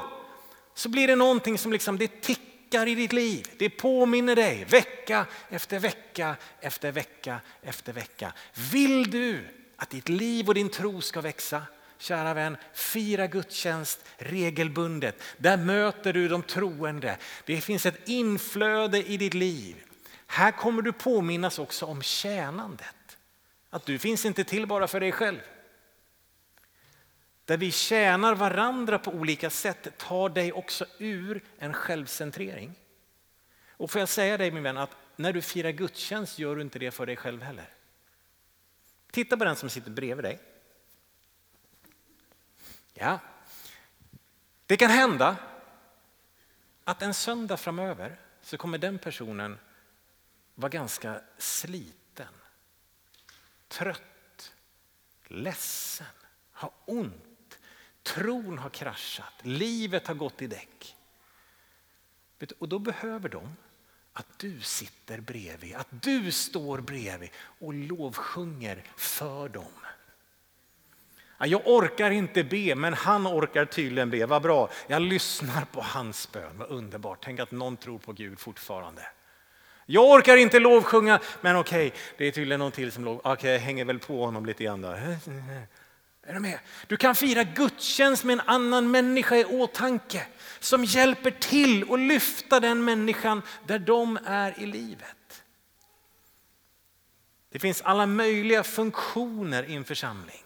Så 0.73 0.89
blir 0.89 1.07
det 1.07 1.15
någonting 1.15 1.57
som 1.57 1.71
liksom 1.73 1.97
det 1.97 2.21
tickar 2.21 2.87
i 2.87 2.95
ditt 2.95 3.13
liv. 3.13 3.47
Det 3.57 3.69
påminner 3.69 4.35
dig 4.35 4.65
vecka 4.65 5.25
efter 5.49 5.79
vecka 5.79 6.35
efter 6.61 6.91
vecka 6.91 7.39
efter 7.61 7.93
vecka. 7.93 8.33
Vill 8.71 9.11
du 9.11 9.45
att 9.75 9.89
ditt 9.89 10.09
liv 10.09 10.47
och 10.47 10.53
din 10.53 10.69
tro 10.69 11.01
ska 11.01 11.21
växa? 11.21 11.61
Kära 11.97 12.33
vän, 12.33 12.57
fira 12.73 13.27
gudstjänst 13.27 14.05
regelbundet. 14.17 15.21
Där 15.37 15.57
möter 15.57 16.13
du 16.13 16.27
de 16.27 16.43
troende. 16.43 17.17
Det 17.45 17.61
finns 17.61 17.85
ett 17.85 18.07
inflöde 18.07 19.03
i 19.03 19.17
ditt 19.17 19.33
liv. 19.33 19.75
Här 20.33 20.51
kommer 20.51 20.81
du 20.81 20.93
påminnas 20.93 21.59
också 21.59 21.85
om 21.85 22.01
tjänandet. 22.01 23.17
Att 23.69 23.85
du 23.85 23.99
finns 23.99 24.25
inte 24.25 24.43
till 24.43 24.67
bara 24.67 24.87
för 24.87 24.99
dig 24.99 25.11
själv. 25.11 25.39
Där 27.45 27.57
vi 27.57 27.71
tjänar 27.71 28.35
varandra 28.35 28.99
på 28.99 29.11
olika 29.11 29.49
sätt 29.49 29.97
tar 29.97 30.29
dig 30.29 30.53
också 30.53 30.85
ur 30.97 31.41
en 31.57 31.73
självcentrering. 31.73 32.75
Och 33.69 33.91
får 33.91 33.99
jag 33.99 34.09
säga 34.09 34.37
dig 34.37 34.51
min 34.51 34.63
vän 34.63 34.77
att 34.77 34.95
när 35.15 35.33
du 35.33 35.41
firar 35.41 35.71
gudstjänst 35.71 36.39
gör 36.39 36.55
du 36.55 36.61
inte 36.61 36.79
det 36.79 36.91
för 36.91 37.05
dig 37.05 37.15
själv 37.15 37.41
heller. 37.41 37.69
Titta 39.11 39.37
på 39.37 39.43
den 39.43 39.55
som 39.55 39.69
sitter 39.69 39.91
bredvid 39.91 40.25
dig. 40.25 40.39
Ja, 42.93 43.19
det 44.65 44.77
kan 44.77 44.91
hända 44.91 45.37
att 46.83 47.01
en 47.01 47.13
söndag 47.13 47.57
framöver 47.57 48.19
så 48.41 48.57
kommer 48.57 48.77
den 48.77 48.99
personen 48.99 49.57
var 50.55 50.69
ganska 50.69 51.21
sliten, 51.37 52.33
trött, 53.67 54.53
ledsen, 55.27 56.07
har 56.51 56.71
ont. 56.85 57.59
Tron 58.03 58.57
har 58.57 58.69
kraschat, 58.69 59.33
livet 59.41 60.07
har 60.07 60.15
gått 60.15 60.41
i 60.41 60.47
däck. 60.47 60.95
Och 62.59 62.69
då 62.69 62.79
behöver 62.79 63.29
de 63.29 63.55
att 64.13 64.39
du 64.39 64.61
sitter 64.61 65.21
bredvid, 65.21 65.75
att 65.75 65.87
du 65.89 66.31
står 66.31 66.81
bredvid 66.81 67.29
och 67.59 67.73
lovsjunger 67.73 68.83
för 68.97 69.49
dem. 69.49 69.71
Jag 71.45 71.61
orkar 71.67 72.11
inte 72.11 72.43
be, 72.43 72.75
men 72.75 72.93
han 72.93 73.27
orkar 73.27 73.65
tydligen 73.65 74.09
be. 74.09 74.25
Vad 74.25 74.41
bra. 74.41 74.69
Jag 74.87 75.01
lyssnar 75.01 75.65
på 75.65 75.81
hans 75.81 76.31
bön. 76.31 76.57
Vad 76.57 76.69
underbart. 76.69 77.19
Tänk 77.23 77.39
att 77.39 77.51
någon 77.51 77.77
tror 77.77 77.99
på 77.99 78.13
Gud 78.13 78.39
fortfarande. 78.39 79.01
Jag 79.85 80.09
orkar 80.09 80.37
inte 80.37 80.59
lovsjunga, 80.59 81.19
men 81.41 81.55
okej, 81.55 81.87
okay, 81.87 81.99
det 82.17 82.27
är 82.27 82.31
tydligen 82.31 82.59
någon 82.59 82.71
till 82.71 82.91
som 82.91 83.05
lov. 83.05 83.17
Okej, 83.17 83.31
okay, 83.31 83.51
jag 83.51 83.59
hänger 83.59 83.85
väl 83.85 83.99
på 83.99 84.25
honom 84.25 84.45
lite 84.45 84.63
grann 84.63 84.81
då. 84.81 84.87
Är 86.25 86.33
du 86.33 86.39
med? 86.39 86.59
Du 86.87 86.97
kan 86.97 87.15
fira 87.15 87.43
gudstjänst 87.43 88.23
med 88.23 88.33
en 88.33 88.39
annan 88.39 88.91
människa 88.91 89.35
i 89.35 89.45
åtanke 89.45 90.27
som 90.59 90.83
hjälper 90.83 91.31
till 91.31 91.93
att 91.93 91.99
lyfta 91.99 92.59
den 92.59 92.85
människan 92.85 93.41
där 93.67 93.79
de 93.79 94.19
är 94.25 94.59
i 94.59 94.65
livet. 94.65 95.43
Det 97.49 97.59
finns 97.59 97.81
alla 97.81 98.05
möjliga 98.05 98.63
funktioner 98.63 99.63
i 99.63 99.75
en 99.75 99.83
församling. 99.83 100.43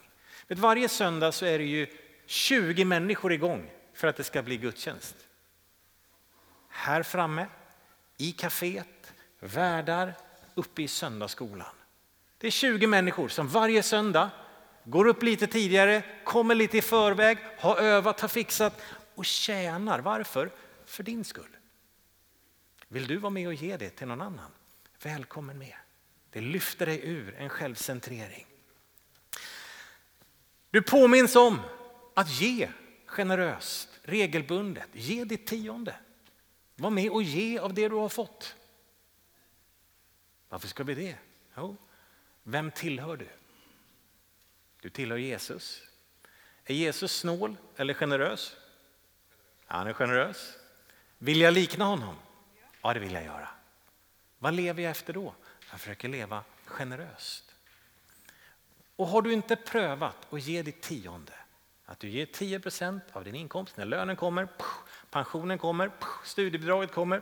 Vet, 0.47 0.59
varje 0.59 0.89
söndag 0.89 1.31
så 1.31 1.45
är 1.45 1.57
det 1.57 1.65
ju 1.65 1.87
20 2.25 2.85
människor 2.85 3.33
igång 3.33 3.71
för 3.93 4.07
att 4.07 4.15
det 4.15 4.23
ska 4.23 4.41
bli 4.41 4.57
gudstjänst. 4.57 5.15
Här 6.69 7.03
framme, 7.03 7.45
i 8.17 8.31
kaféet, 8.31 8.96
värdar, 9.39 10.13
uppe 10.55 10.81
i 10.81 10.87
söndagsskolan. 10.87 11.75
Det 12.37 12.47
är 12.47 12.51
20 12.51 12.87
människor 12.87 13.27
som 13.27 13.47
varje 13.47 13.83
söndag 13.83 14.29
går 14.83 15.07
upp 15.07 15.23
lite 15.23 15.47
tidigare, 15.47 16.03
kommer 16.23 16.55
lite 16.55 16.77
i 16.77 16.81
förväg, 16.81 17.37
har 17.59 17.75
övat, 17.75 18.19
har 18.19 18.27
fixat 18.27 18.81
och 19.15 19.25
tjänar. 19.25 19.99
Varför? 19.99 20.51
För 20.85 21.03
din 21.03 21.23
skull. 21.23 21.57
Vill 22.87 23.07
du 23.07 23.17
vara 23.17 23.29
med 23.29 23.47
och 23.47 23.53
ge 23.53 23.77
det 23.77 23.89
till 23.89 24.07
någon 24.07 24.21
annan? 24.21 24.51
Välkommen 25.03 25.57
med. 25.57 25.75
Det 26.29 26.41
lyfter 26.41 26.85
dig 26.85 27.01
ur 27.03 27.35
en 27.37 27.49
självcentrering. 27.49 28.45
Du 30.71 30.81
påminns 30.81 31.35
om 31.35 31.59
att 32.13 32.29
ge 32.29 32.69
generöst, 33.05 33.89
regelbundet. 34.03 34.87
Ge 34.93 35.23
ditt 35.23 35.47
tionde. 35.47 35.95
Var 36.75 36.89
med 36.89 37.09
och 37.09 37.23
ge 37.23 37.59
av 37.59 37.73
det 37.73 37.89
du 37.89 37.95
har 37.95 38.09
fått. 38.09 38.55
Varför 40.49 40.67
ska 40.67 40.83
vi 40.83 40.95
det? 40.95 41.17
Jo, 41.57 41.77
vem 42.43 42.71
tillhör 42.71 43.17
du? 43.17 43.29
Du 44.81 44.89
tillhör 44.89 45.17
Jesus. 45.17 45.81
Är 46.65 46.73
Jesus 46.73 47.19
snål 47.19 47.57
eller 47.75 47.93
generös? 47.93 48.55
Han 49.65 49.87
är 49.87 49.93
generös. 49.93 50.57
Vill 51.17 51.41
jag 51.41 51.53
likna 51.53 51.85
honom? 51.85 52.15
Ja, 52.81 52.93
det 52.93 52.99
vill 52.99 53.13
jag 53.13 53.23
göra. 53.23 53.49
Vad 54.39 54.53
lever 54.53 54.83
jag 54.83 54.91
efter 54.91 55.13
då? 55.13 55.33
Jag 55.71 55.79
försöker 55.79 56.07
leva 56.07 56.43
generöst. 56.65 57.55
Och 58.95 59.07
har 59.07 59.21
du 59.21 59.33
inte 59.33 59.55
prövat 59.55 60.33
att 60.33 60.41
ge 60.43 60.61
ditt 60.61 60.81
tionde, 60.81 61.33
att 61.85 61.99
du 61.99 62.09
ger 62.09 62.25
10 62.25 62.59
procent 62.59 63.03
av 63.13 63.23
din 63.23 63.35
inkomst 63.35 63.77
när 63.77 63.85
lönen 63.85 64.15
kommer, 64.15 64.47
pensionen 65.09 65.57
kommer, 65.57 65.91
studiebidraget 66.23 66.91
kommer, 66.91 67.21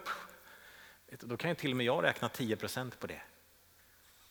då 1.19 1.37
kan 1.37 1.49
ju 1.49 1.55
till 1.55 1.71
och 1.71 1.77
med 1.77 1.85
jag 1.85 2.03
räkna 2.03 2.29
10 2.29 2.55
procent 2.55 2.99
på 2.99 3.07
det. 3.07 3.21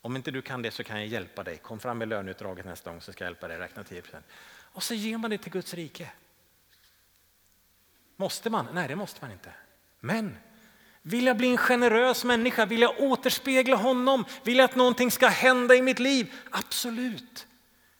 Om 0.01 0.16
inte 0.16 0.31
du 0.31 0.42
kan 0.42 0.62
det 0.62 0.70
så 0.70 0.85
kan 0.85 0.99
jag 0.99 1.07
hjälpa 1.07 1.42
dig. 1.42 1.59
Kom 1.59 1.81
fram 1.81 1.99
med 1.99 2.09
löneutdraget 2.09 2.66
nästa 2.66 2.90
gång 2.90 3.01
så 3.01 3.12
ska 3.12 3.25
jag 3.25 3.31
hjälpa 3.31 3.49
dig 3.49 3.59
räkna 3.59 3.85
10 3.85 4.03
procent. 4.03 4.27
Och 4.47 4.83
så 4.83 4.94
ger 4.94 5.18
man 5.18 5.31
det 5.31 5.38
till 5.38 5.53
Guds 5.53 5.75
rike. 5.75 6.11
Måste 8.16 8.51
man? 8.51 8.68
Nej, 8.73 8.88
det 8.88 8.97
måste 8.97 9.18
man 9.20 9.33
inte. 9.33 9.53
Men 10.01 10.37
vill 11.03 11.27
jag 11.27 11.37
bli 11.37 11.49
en 11.49 11.57
generös 11.57 12.25
människa? 12.25 12.66
Vill 12.66 12.81
jag 12.81 13.01
återspegla 13.01 13.77
honom? 13.77 14.25
Vill 14.42 14.59
jag 14.59 14.64
att 14.64 14.77
någonting 14.77 15.11
ska 15.11 15.29
hända 15.29 15.75
i 15.75 15.83
mitt 15.83 15.99
liv? 15.99 16.33
Absolut. 16.51 17.47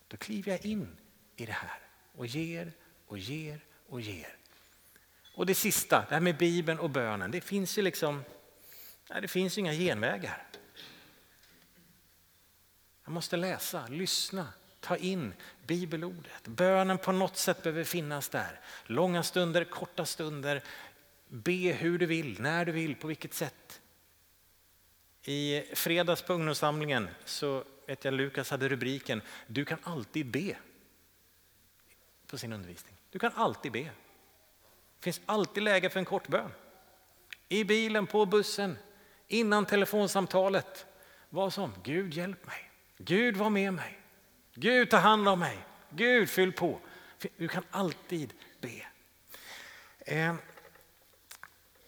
Då 0.09 0.16
kliver 0.16 0.53
jag 0.53 0.66
in 0.66 0.97
i 1.37 1.47
det 1.47 1.53
här 1.53 1.79
och 2.16 2.27
ger 2.27 2.73
och 3.07 3.18
ger 3.18 3.61
och 3.88 4.01
ger. 4.01 4.37
Och 5.35 5.47
det 5.47 5.55
sista, 5.55 6.05
det 6.09 6.14
här 6.14 6.20
med 6.20 6.37
Bibeln 6.37 6.79
och 6.79 6.90
bönen. 6.90 7.31
Det 7.31 7.40
finns 7.40 7.79
ju 7.79 7.83
liksom, 7.83 8.25
nej, 9.11 9.23
det 9.23 9.29
finns 9.29 9.59
inga 9.59 9.73
genvägar. 9.73 10.47
Jag 13.05 13.12
måste 13.12 13.37
läsa, 13.37 13.87
lyssna, 13.87 14.49
ta 14.81 14.97
in 14.97 15.35
bibelordet. 15.67 16.47
Bönen 16.47 16.99
på 16.99 17.12
något 17.12 17.37
sätt 17.37 17.62
behöver 17.62 17.85
finnas 17.85 18.29
där. 18.29 18.61
Långa 18.85 19.23
stunder, 19.23 19.64
korta 19.64 20.07
stunder. 20.07 20.62
Be 21.29 21.53
hur 21.53 21.99
du 21.99 22.07
vill, 22.07 22.40
när 22.40 22.64
du 22.64 22.73
vill, 22.73 22.97
på 22.97 23.07
vilket 23.07 23.35
sätt. 23.35 23.81
I 25.23 25.62
fredags 25.75 26.23
på 26.23 26.33
ungdomssamlingen 26.33 27.09
så 27.25 27.64
vet 27.87 28.05
jag 28.05 28.14
Lukas 28.14 28.51
hade 28.51 28.69
rubriken 28.69 29.23
Du 29.47 29.64
kan 29.64 29.79
alltid 29.83 30.27
be 30.27 30.57
på 32.27 32.38
sin 32.38 32.53
undervisning. 32.53 32.95
Du 33.11 33.19
kan 33.19 33.33
alltid 33.35 33.73
be. 33.73 33.81
Det 33.81 33.90
finns 35.01 35.21
alltid 35.27 35.62
läge 35.62 35.90
för 35.90 35.99
en 35.99 36.05
kort 36.05 36.29
bön. 36.29 36.51
I 37.49 37.64
bilen, 37.64 38.07
på 38.07 38.27
bussen, 38.27 38.77
innan 39.29 39.67
telefonsamtalet. 39.67 40.87
var 41.29 41.51
som, 41.51 41.73
Gud 41.83 42.15
hjälp 42.15 42.47
mig. 42.47 42.71
Gud 42.99 43.37
var 43.37 43.51
med 43.51 43.73
mig. 43.73 44.01
Gud 44.55 44.91
ta 44.91 44.97
hand 44.97 45.29
om 45.29 45.39
mig. 45.39 45.59
Gud 45.91 46.31
fyll 46.31 46.53
på. 46.53 46.81
Du 47.37 47.49
kan 47.49 47.65
alltid 47.71 48.33
be. 48.61 48.87
Ehm, 50.07 50.37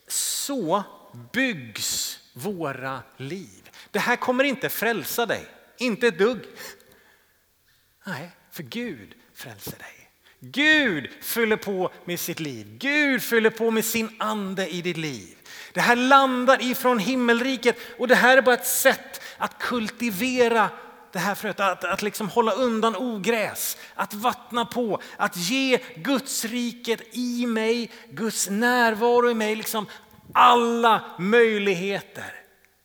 så 0.09 0.85
byggs 1.33 2.21
våra 2.33 3.03
liv. 3.17 3.71
Det 3.91 3.99
här 3.99 4.17
kommer 4.17 4.45
inte 4.45 4.69
frälsa 4.69 5.27
dig, 5.27 5.47
inte 5.77 6.07
ett 6.07 6.19
dugg. 6.19 6.45
Nej, 8.07 8.31
för 8.51 8.63
Gud 8.63 9.15
frälser 9.35 9.79
dig. 9.79 9.96
Gud 10.41 11.09
fyller 11.23 11.57
på 11.57 11.91
med 12.05 12.21
sitt 12.21 12.41
liv. 12.41 12.67
Gud 12.79 13.23
fyller 13.23 13.51
på 13.51 13.71
med 13.71 13.85
sin 13.85 14.11
ande 14.19 14.69
i 14.69 14.83
ditt 14.83 14.97
liv. 14.97 15.37
Det 15.73 15.81
här 15.81 15.97
landar 15.97 16.63
ifrån 16.63 16.99
himmelriket 16.99 17.77
och 17.99 18.09
det 18.09 18.15
här 18.15 18.37
är 18.37 18.43
bara 18.43 18.55
ett 18.55 18.67
sätt 18.67 19.21
att 19.39 19.59
kultivera 19.59 20.71
det 21.13 21.19
här 21.19 21.35
fröet, 21.35 21.61
att, 21.61 21.85
att 21.85 22.03
liksom 22.03 22.29
hålla 22.29 22.53
undan 22.53 22.97
ogräs, 22.97 23.77
att 23.95 24.15
vattna 24.15 24.65
på, 24.65 25.01
att 25.17 25.37
ge 25.37 25.79
Guds 25.97 26.45
riket 26.45 27.01
i 27.13 27.47
mig, 27.47 27.91
Guds 28.11 28.49
närvaro 28.51 29.31
i 29.31 29.35
mig, 29.35 29.57
liksom 29.57 29.87
alla 30.33 31.05
möjligheter. 31.19 32.33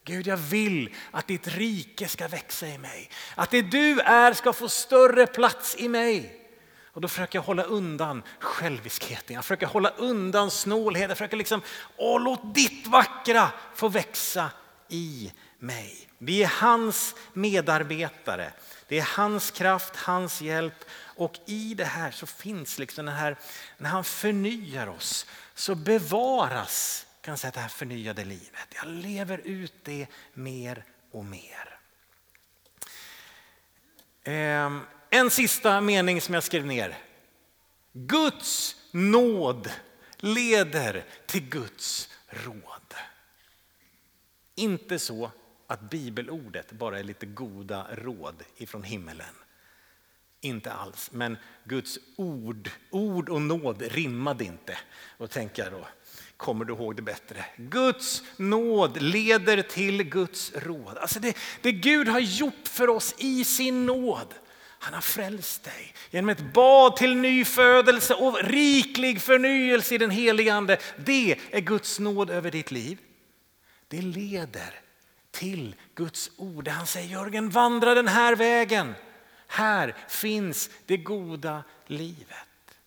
Gud, 0.06 0.28
jag 0.28 0.38
vill 0.38 0.96
att 1.12 1.28
ditt 1.28 1.48
rike 1.48 2.08
ska 2.08 2.28
växa 2.28 2.68
i 2.68 2.78
mig. 2.78 3.10
Att 3.36 3.52
det 3.52 3.62
du 3.62 4.00
är 4.00 4.34
ska 4.34 4.54
få 4.54 4.70
större 4.70 5.28
plats 5.28 5.76
i 5.80 5.90
mig. 5.90 6.40
Och 6.93 7.01
då 7.01 7.08
försöker 7.08 7.39
jag 7.39 7.43
hålla 7.43 7.63
undan 7.63 8.23
själviskheten, 8.39 9.36
jag 9.36 9.45
försöker 9.45 9.67
hålla 9.67 9.89
undan 9.89 10.51
snålheten, 10.51 11.10
jag 11.10 11.17
försöker 11.17 11.38
liksom, 11.38 11.62
åh, 11.97 12.21
låt 12.21 12.56
ditt 12.56 12.88
vackra 12.88 13.51
få 13.75 13.88
växa 13.88 14.51
i 14.89 15.34
mig. 15.60 16.08
Vi 16.17 16.43
är 16.43 16.47
hans 16.47 17.15
medarbetare. 17.34 18.54
Det 18.88 18.99
är 18.99 19.08
hans 19.17 19.51
kraft, 19.51 19.95
hans 19.95 20.41
hjälp 20.41 20.86
och 21.15 21.39
i 21.45 21.73
det 21.73 21.86
här 21.86 22.12
så 22.12 22.25
finns 22.25 22.80
liksom 22.80 23.06
den 23.06 23.15
här, 23.15 23.38
när 23.77 23.89
han 23.89 24.04
förnyar 24.04 24.88
oss 24.88 25.25
så 25.56 25.75
bevaras 25.75 27.06
kan 27.21 27.38
säga, 27.38 27.51
det 27.51 27.60
här 27.60 27.67
förnyade 27.67 28.23
livet. 28.23 28.67
Jag 28.75 28.88
lever 28.88 29.38
ut 29.38 29.73
det 29.84 30.08
mer 30.34 30.84
och 31.12 31.25
mer. 31.25 31.80
Ehm, 34.23 34.82
en 35.13 35.30
sista 35.30 35.82
mening 35.82 36.21
som 36.21 36.34
jag 36.34 36.43
skrev 36.43 36.65
ner. 36.65 36.97
Guds 37.93 38.76
nåd 38.91 39.69
leder 40.17 41.06
till 41.26 41.50
Guds 41.50 42.10
råd. 42.28 42.95
Inte 44.56 45.00
så 45.00 45.32
att 45.67 45.89
bibelordet 45.89 46.71
bara 46.71 47.00
är 47.00 47.04
lite 47.04 47.26
goda 47.26 47.88
råd 47.91 48.43
ifrån 48.58 48.84
himmelen. 48.84 49.36
Inte 50.41 50.71
alls, 50.71 51.10
men 51.12 51.38
Guds 51.63 52.00
ord, 52.15 52.69
ord 52.89 53.30
och 53.30 53.41
nåd 53.41 53.82
rimmade 53.82 54.43
inte. 54.43 54.78
Och 55.17 55.30
tänker 55.30 55.63
jag 55.63 55.71
då, 55.71 55.88
kommer 56.38 56.65
du 56.65 56.74
ihåg 56.74 56.95
det 56.95 57.02
bättre? 57.02 57.45
Guds 57.58 58.24
nåd 58.38 59.02
leder 59.02 59.62
till 59.62 60.04
Guds 60.04 60.52
råd. 60.56 60.97
Alltså 60.97 61.19
det, 61.19 61.38
det 61.62 61.71
Gud 61.71 62.08
har 62.08 62.19
gjort 62.19 62.67
för 62.67 62.89
oss 62.89 63.15
i 63.17 63.43
sin 63.43 63.86
nåd. 63.86 64.34
Han 64.84 64.94
har 64.94 65.02
frälst 65.02 65.63
dig 65.63 65.94
genom 66.10 66.30
ett 66.30 66.54
bad 66.54 66.96
till 66.96 67.15
nyfödelse 67.15 68.13
och 68.13 68.44
riklig 68.44 69.22
förnyelse 69.22 69.96
i 69.96 69.98
den 69.98 70.10
helige 70.10 70.54
ande. 70.54 70.78
Det 70.98 71.39
är 71.52 71.60
Guds 71.60 72.00
nåd 72.00 72.30
över 72.30 72.52
ditt 72.52 72.72
liv. 72.72 72.98
Det 73.88 74.02
leder 74.02 74.80
till 75.32 75.76
Guds 75.96 76.32
ord. 76.38 76.67
Han 76.67 76.88
säger 76.88 77.08
Jörgen, 77.08 77.50
vandra 77.50 77.94
den 77.94 78.08
här 78.08 78.36
vägen. 78.36 78.94
Här 79.48 79.96
finns 80.08 80.70
det 80.86 80.98
goda 80.98 81.63
livet. 81.88 82.78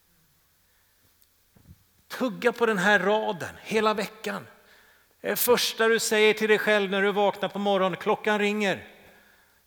Tugga 2.09 2.53
på 2.53 2.67
den 2.67 2.79
här 2.79 2.99
raden 2.99 3.55
hela 3.63 3.95
veckan. 3.95 4.47
Det 5.21 5.37
första 5.37 5.89
du 5.89 5.99
säger 5.99 6.35
till 6.35 6.49
dig 6.49 6.59
själv 6.59 6.91
när 6.91 7.03
du 7.03 7.13
vaknar 7.13 7.49
på 7.49 7.59
morgonen, 7.59 7.99
klockan 8.01 8.39
ringer. 8.39 8.89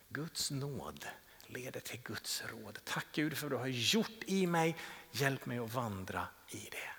Guds 0.10 0.52
nåd 0.52 1.06
leder 1.48 1.80
till 1.80 2.02
Guds 2.02 2.44
råd. 2.46 2.80
Tack 2.84 3.08
Gud 3.12 3.38
för 3.38 3.50
vad 3.50 3.52
du 3.52 3.62
har 3.62 3.68
gjort 3.68 4.24
i 4.26 4.48
mig. 4.48 4.78
Hjälp 5.12 5.46
mig 5.46 5.58
att 5.58 5.74
vandra 5.74 6.28
i 6.50 6.70
det. 6.72 6.90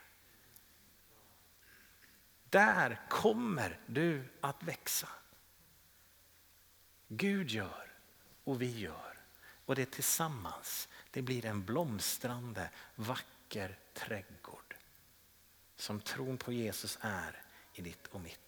Där 2.51 3.01
kommer 3.09 3.81
du 3.87 4.25
att 4.41 4.63
växa. 4.63 5.09
Gud 7.09 7.51
gör 7.51 7.93
och 8.45 8.63
vi 8.63 8.79
gör 8.79 9.21
och 9.69 9.75
det 9.75 9.91
tillsammans 9.91 10.89
det 11.11 11.23
blir 11.23 11.47
en 11.47 11.65
blomstrande 11.65 12.71
vacker 12.95 13.79
trädgård 13.95 14.77
som 15.77 16.01
tron 16.01 16.39
på 16.39 16.53
Jesus 16.53 16.99
är 17.01 17.43
i 17.75 17.83
ditt 17.83 18.07
och 18.07 18.21
mitt. 18.21 18.48